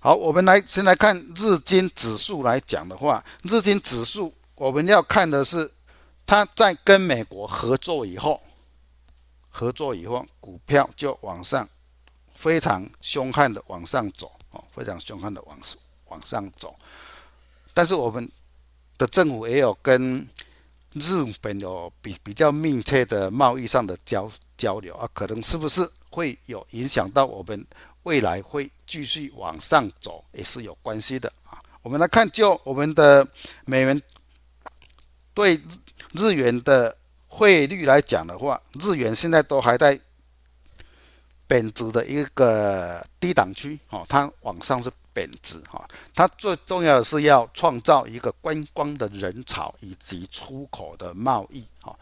[0.00, 5.70] 好，我们来先来看日经指数来讲的话，日经指数我们要看的是
[6.26, 8.40] 它在跟美国合作以后，
[9.48, 11.66] 合作以后股票就往上
[12.34, 16.76] 非常凶悍的往上走啊，非常凶悍的往上往上走。
[17.72, 18.30] 但是我们
[18.98, 20.28] 的政府也有跟。
[20.94, 27.66] 日本有比比较密切的贸易上的交交流啊，可能是不是会有影响到我们
[28.04, 31.60] 未来会继续往上走，也是有关系的啊。
[31.82, 33.26] 我们来看，就我们的
[33.64, 34.00] 美元
[35.34, 35.60] 对
[36.12, 39.98] 日元的汇率来讲的话，日元现在都还在
[41.46, 44.90] 贬值的一个低档区哦，它往上是。
[45.14, 51.96] 贬值哈，它最重要的是要创造一个观光的人潮以及出口的贸易哈，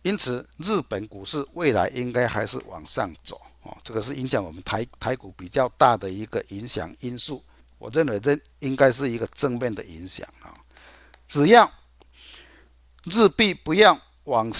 [0.00, 7.44] 因此日本股市未来应该还是往上走哦，这个是影响我们台台股比较大的一个影响因素。
[7.78, 10.56] 我认为这应该是一个正面的影响啊，
[11.28, 11.70] 只要
[13.04, 14.50] 日币不要往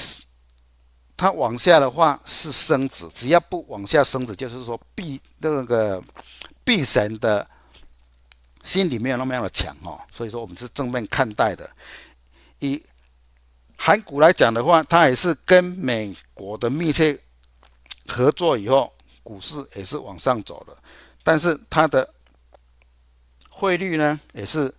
[1.16, 6.04] 它往下的话是升值，只要不往下升值，就是说币那个
[6.62, 7.48] 币神的。
[8.64, 11.70] 心里没有那么样的强哦，所以说我们是正面看待的。
[12.60, 12.82] 以
[13.76, 17.16] 韩股来讲的话，它也是跟美国的密切
[18.08, 18.90] 合作以后，
[19.22, 20.74] 股市也是往上走的，
[21.22, 22.08] 但是它的
[23.50, 24.72] 汇率呢也是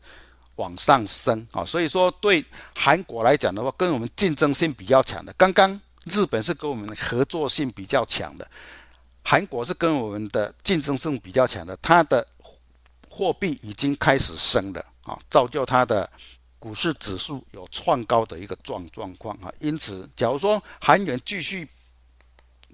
[0.56, 1.64] 往上升啊。
[1.64, 2.44] 所以说对
[2.76, 5.32] 韩国来讲的话，跟我们竞争性比较强的。
[5.38, 8.50] 刚刚日本是跟我们合作性比较强的，
[9.24, 12.26] 韩国是跟我们的竞争性比较强的，它的。
[13.16, 16.12] 货币已经开始升了啊，造就它的
[16.60, 19.50] 股市指数有创高的一个状状况啊。
[19.60, 21.66] 因此，假如说韩元继续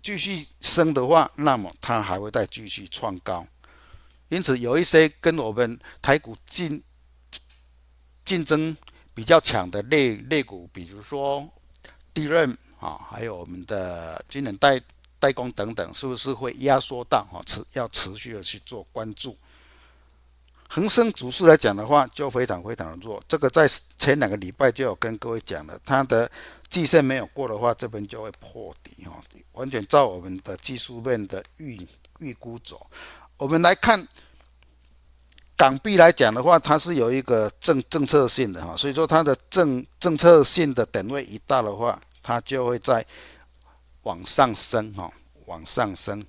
[0.01, 3.45] 继续升的话，那么它还会再继续创高。
[4.29, 6.81] 因此，有一些跟我们台股竞
[8.25, 8.75] 竞争
[9.13, 11.47] 比较强的类类股，比如说
[12.15, 14.81] 地润啊，还有我们的晶圆代
[15.19, 17.39] 代工等等，是不是会压缩到哈？
[17.45, 19.37] 持要持续的去做关注。
[20.73, 23.21] 恒生指数来讲的话，就非常非常的弱。
[23.27, 23.67] 这个在
[23.97, 26.31] 前两个礼拜就有跟各位讲了，它的
[26.69, 31.85] 季线没有过的话，这边就会破底哈，完全照我们的技术面的预
[32.19, 32.87] 预估走。
[33.35, 34.07] 我们来看
[35.57, 43.05] 港币来讲的话，它是有一个政政策性的哈，所以说它的政政策性的点位一到的话，它就会在
[44.03, 45.11] 往上升哈，
[45.47, 46.23] 往上升。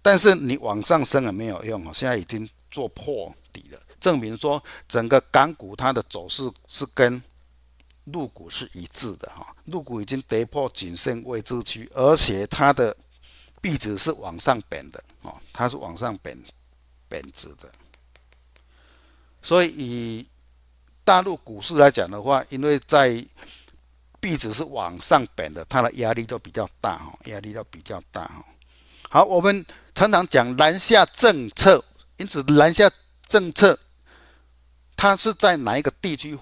[0.00, 7.22] 但是你往上升也没有用哦，现在已经做破底了，证明说整个港股它的走势是跟
[8.06, 12.94] 陆股是一致的哈，陆股已经跌破颈线位置区，而且它的
[13.60, 16.36] 币值是往上贬的哦，它是往上贬
[17.08, 17.72] 贬值的，
[19.40, 20.26] 所以以
[21.04, 23.24] 大陆股市来讲的话，因为在
[24.20, 28.44] 币值是往上贬的，它的压力都比较大哈，压力都比较大哈。
[29.08, 29.64] 好，我们。
[29.94, 31.84] 常常讲南下政策，
[32.16, 32.90] 因此南下
[33.28, 33.78] 政策，
[34.96, 36.38] 它是在哪一个地区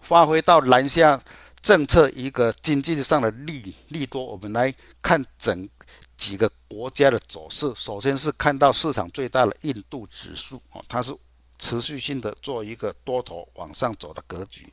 [0.00, 1.20] 发挥到南下
[1.60, 4.24] 政策一个经济上的利利多？
[4.24, 4.72] 我们来
[5.02, 5.68] 看整
[6.16, 7.72] 几个国家的走势。
[7.74, 11.12] 首先是看到市场最大的印度指数哦，它是
[11.58, 14.72] 持续性的做一个多头往上走的格局，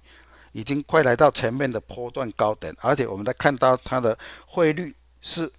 [0.52, 5.52] 已经快来到前面的波段高点，而且我们来看到它的汇率是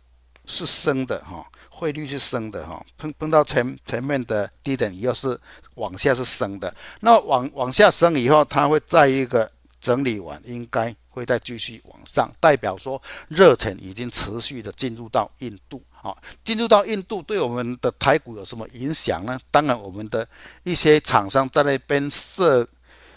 [0.47, 1.45] 是升的哈。
[1.77, 5.39] 汇率是升的哈，碰碰到前前面的低点以后是
[5.75, 9.51] 往下是升的，那往往下升以后，它会再一个
[9.81, 19.37] 整理完，应该会再继续往上，代表说热钱已经持续的进入到印度啊，进入到印度对我们的台股有什么影响呢？
[19.51, 20.27] 当然，我们的
[20.63, 22.67] 一些厂商在那边设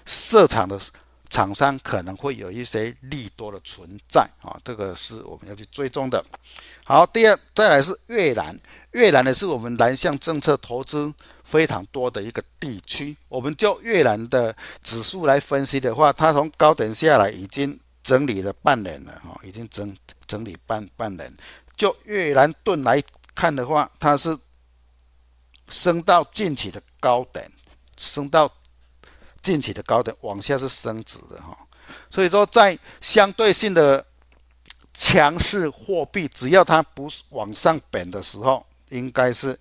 [0.08, 0.80] 设厂的
[1.30, 6.24] 厂商可能会有一些利多的存在啊，这个是我们要去追踪的。
[6.86, 8.58] 好，第二，再来是越南。
[8.92, 11.14] 越南呢是我们南向政策投资
[11.44, 13.16] 非常多的一个地区。
[13.28, 21.32] 我们就越南的指数来分析的话，它从高点下来已经整理了半年了，哈，已经整整理半半年。
[21.76, 23.04] 就越南盾来
[23.36, 24.36] 看的话，它是
[25.68, 27.52] 升到近期的高点，
[27.98, 28.52] 升到
[29.48, 31.58] 近期的高点，往下是升值的，哈。
[32.10, 34.06] 所以说，在相对性的。
[35.00, 39.56] 强势货币，只要它不是往上贬的时候，应该是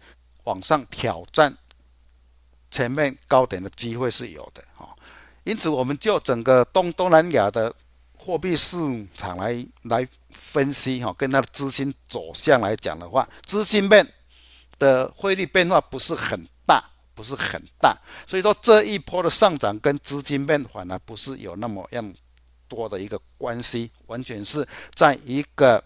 [0.44, 1.54] 往上挑战
[2.70, 4.88] 前面高点的机会是有的哈。
[5.44, 7.70] 因此，我们就整个东东南亚的
[8.16, 8.78] 货币市
[9.14, 14.10] 场来来分析哈，跟它的资金走向来讲的话，资金面
[14.78, 16.48] 的汇率变化不是很，
[17.16, 22.14] 不是很大，所以说这一波的上涨跟资金面反而不是有那么样。
[22.68, 25.80] 多的一个关系，完全是在一个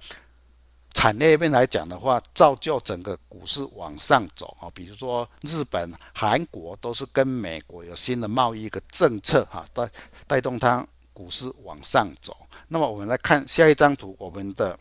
[0.94, 4.64] 产业面来讲的话，造就整个股市往上走啊。
[4.72, 9.90] 比如说日本、韩国都是跟美国有新的贸易一个政策哈，带
[10.26, 12.34] 带动它股市往上走。
[12.68, 14.78] 那么我们来看下一张图，我们的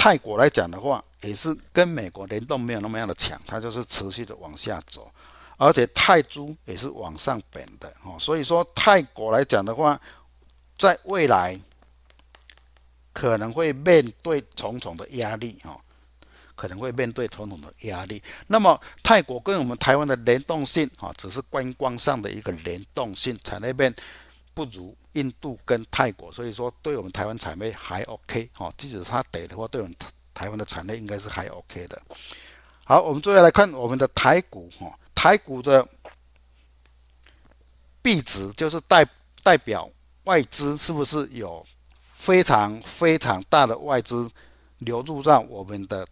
[0.00, 5.10] 泰国来讲的话，也是跟美国联动没有那么样的强，它就是持续的往下走，
[5.56, 8.16] 而且泰铢也是往上贬的哦。
[8.16, 10.00] 所以说泰国来讲的话，
[10.78, 11.60] 在未来
[13.12, 15.76] 可能会面对重重的压力哦，
[16.54, 18.22] 可能会面对重重的压力。
[18.46, 23.92] 那么泰国跟我们台湾的联动性啊，只是观光上的一个联动性，产业链
[24.54, 28.72] 不如印度跟泰国，所以说对我们台湾产业还 OK 哦。
[28.78, 29.96] 即使它跌的话，对我们
[30.32, 32.00] 台湾的产业应该是还 OK 的。
[32.84, 35.86] 好，我们接下来看我们的台股哈，台股的
[38.00, 39.04] 币值就是代
[39.42, 39.90] 代表。
[40.24, 41.66] 外资是不是有
[42.12, 44.30] 非常非常大的外资
[44.76, 46.06] 流入到我们的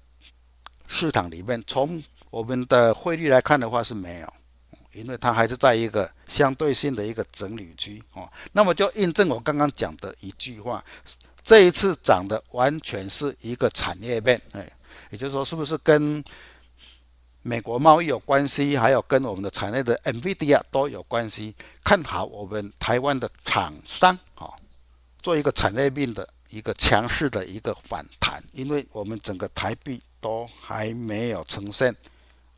[0.88, 1.62] 市场里面？
[1.66, 4.32] 从我们的汇率来看的话是没有，
[4.96, 8.28] 因为它还是在一个相对性的一个整理区哦。
[8.52, 10.84] 那么就印证我刚刚讲的一句话：
[11.42, 14.68] 这一次涨的完全是一个产业链，哎，
[15.10, 16.24] 也就是说，是不是跟？
[17.42, 21.54] 美国贸易有关系，还有跟我们的产业的 NVIDIA 都有关系。
[21.84, 24.52] 看好我们台湾的厂商，哈，
[25.22, 31.94] 做一个产业链的一个强势的一个反弹，因为我们整个台币都还没有呈现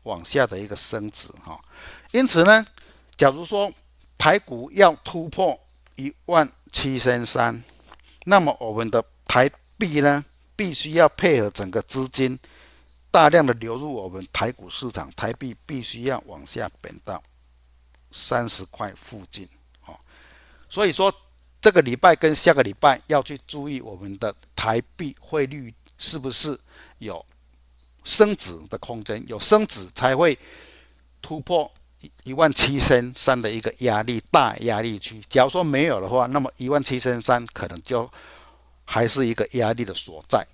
[0.01, 1.61] 往下的一个升值，哈。
[2.11, 2.65] 因此呢，
[3.17, 3.71] 假如说
[4.17, 5.59] 台股要突破
[5.95, 7.63] 一万七千三，
[8.25, 10.23] 那么我们的台币呢，
[10.55, 12.37] 必须要配合整个资金。
[13.11, 17.21] 大量的流入我们台股市场，台币必须要往下贬到
[18.11, 19.49] 三十块附近，
[19.87, 19.97] 哦，
[20.69, 21.11] 所以说
[21.59, 26.55] 这个礼拜跟下个礼拜要去注意我们的台币汇率是不是
[26.99, 27.25] 有
[28.03, 30.37] 升值的空间，有升值才会
[31.19, 31.71] 突破
[32.23, 35.21] 一万七千三的一个压力大压力区。
[35.29, 38.09] 假如说没有的话，那么一万七千三可能就
[38.85, 40.45] 还是一个压力的所在。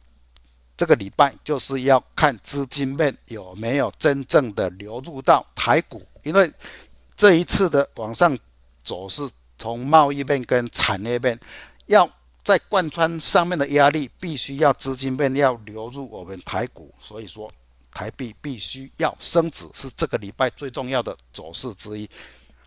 [0.78, 6.52] 这个礼拜就是要看资金面有没有真正的流入到台股，因为
[7.16, 8.38] 这一次的往上
[8.84, 9.26] 走势，
[9.58, 11.40] 从贸易面跟产业面，
[11.86, 12.10] 要
[12.44, 17.50] 在贯穿上面的压力，必须要资金面要流入我们台股，所以说
[17.96, 22.08] 台币必须要升值，是这个礼拜最重要的走势之一。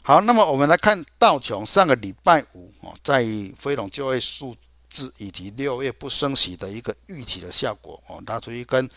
[0.02, 3.24] 好，那么我们来看道琼上个礼拜五哦，在
[3.56, 4.58] 非农就业数字。
[5.18, 8.88] 以及六月不升息的一个预期的效果哦，拿出一根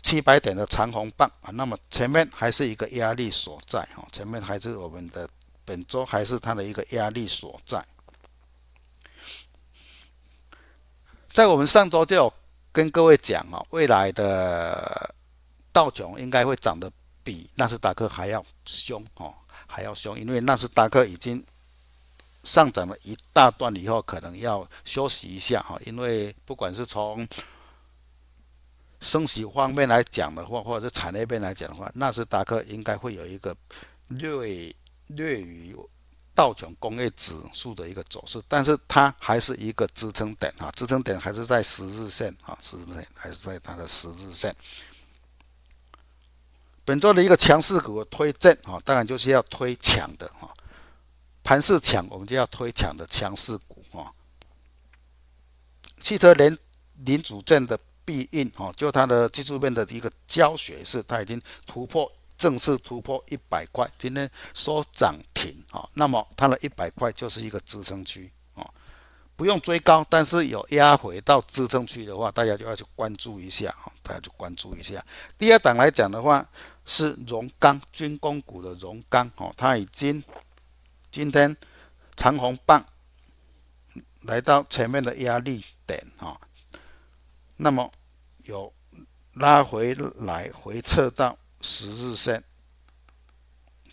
[0.00, 5.28] 七百点的长红棒啊，那么前面还是一个压力所在哈，前面还是我们的
[5.66, 7.84] 本周还是它的一个压力所在。
[11.32, 12.32] 在我们上周就有
[12.78, 15.12] 跟各位讲啊，未来的
[15.72, 16.88] 道琼应该会涨得
[17.24, 19.34] 比纳斯达克还要凶哦，
[19.66, 21.44] 还要凶，因为纳斯达克已经。
[22.44, 27.26] 上涨了一大段以后，可能要休息一下哈，因为不管是从
[29.00, 33.54] 升息方面来讲的话，或者是产业面来讲的话，纳斯达克应该会有一个
[34.06, 34.72] 略
[35.08, 35.76] 略于
[36.38, 44.54] 道琼工业指数的一个走势，但是它还是一个支撑点哈，支撑点还是在十日线哈，十日线还是在它的十日线。
[46.84, 50.48] 本周的一个强势股推荐啊，当然就是要推强的哈。
[51.42, 54.06] 盘势强，我们就要推强的强势股啊。
[55.98, 56.56] 汽车零
[57.04, 62.08] 零组件的必应啊，就它的技术面的一个教学是，它已经突破，
[62.38, 65.86] 正式突破一百块，今天收涨停啊。
[65.92, 68.64] 那么它的一百块就是一个支撑区啊，
[69.36, 75.04] 不用追高，但是有压回到支撑区的话，大家就要去关注一下啊，大家就关注一下。
[75.36, 76.48] 第二档来讲的话，
[76.86, 80.24] 是荣刚军工股的荣刚哦，它已经。
[81.10, 81.56] 今天
[82.16, 82.84] 长红棒
[84.20, 86.38] 来到前面的压力点哈，
[87.56, 87.90] 那么
[88.44, 88.70] 有
[89.32, 92.42] 拉回来回撤到十日线，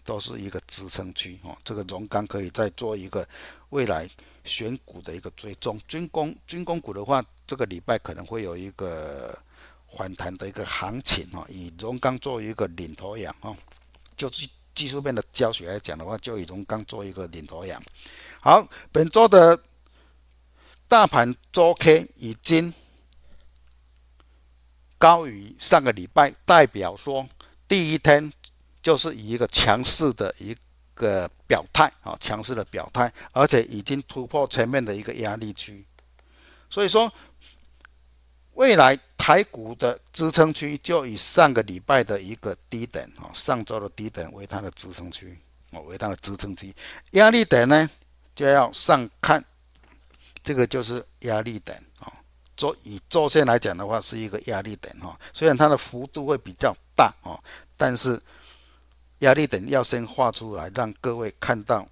[0.04, 1.58] 都是一个支撑区哦。
[1.64, 3.28] 这个荣刚可以再做一个
[3.70, 4.10] 未来
[4.44, 5.80] 选股的一个追踪。
[5.88, 9.38] 军工军工股的话，这个礼拜可能会有一个
[9.88, 13.56] 反弹的一个行情哈，以荣刚作为一个领头羊哦，
[14.16, 14.48] 就是。
[14.76, 17.82] 技术面的教学来讲的话，就以荣刚做一个领头羊。
[18.42, 19.58] 好，本周的
[20.86, 22.74] 大盘周 K 已经
[24.98, 27.26] 高于上个礼拜，代表说
[27.68, 28.32] 第一天
[28.82, 30.56] 就是以一个强势的一
[30.94, 35.86] 个表态啊，强势的表态，而且已经突破前面的一个压力区，
[36.70, 37.12] 所以说
[38.56, 38.98] 未来。
[39.18, 45.36] 台股的支撑区就以上个礼拜的一个低点啊，上周的低点为它的支撑区
[45.72, 46.72] 哦，为它的支撑区。
[47.14, 47.90] 压力点呢，
[48.36, 49.44] 就要上看，
[50.44, 52.14] 这个就是压力点啊。
[52.56, 55.20] 周以周线来讲的话，是一个压力点哈。
[55.34, 57.38] 虽然它的幅度会比较大哦，
[57.76, 58.22] 但是
[59.20, 61.88] 压力点要先画出来，让各位看到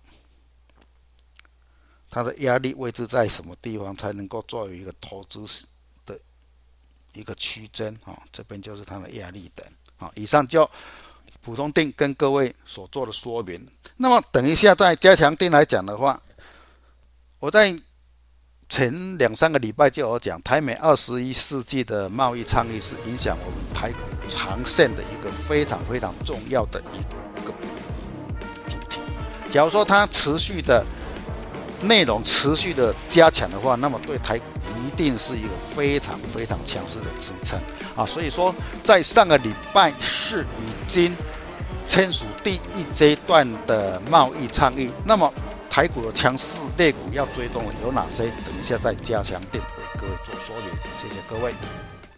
[2.09, 5.45] 它的压力位置在什么地方，才能够作为一个投资
[6.05, 6.20] 的。
[7.14, 10.11] 一个区间啊，这边就是它的压力点啊。
[10.16, 10.68] 以上就
[11.43, 13.70] 普通定跟各位所做的说明。
[13.97, 16.20] 那么等一下在加强定来讲的话，
[17.38, 17.80] 我在
[18.70, 23.97] 前两三个礼拜就有讲，台美二十一世纪的贸易倡议是影响我们台股
[24.30, 27.53] 长线的一个非常非常重要的一个
[28.70, 28.99] 主题。
[29.51, 30.86] 假如说它持续的
[31.82, 34.45] 内容持续的加强的话，那么对台股。
[34.86, 37.57] 一定是一个非常非常强势的支撑
[37.95, 38.05] 啊！
[38.05, 38.53] 所以说，
[38.84, 41.16] 在上个礼拜是已经
[41.88, 45.32] 签署第一阶段的贸易倡议，那么
[45.74, 48.26] 台股的强势类股要追踪的有哪些？
[48.45, 50.67] 等一下再加强錠为各位做说明。
[51.01, 51.51] 谢谢各位。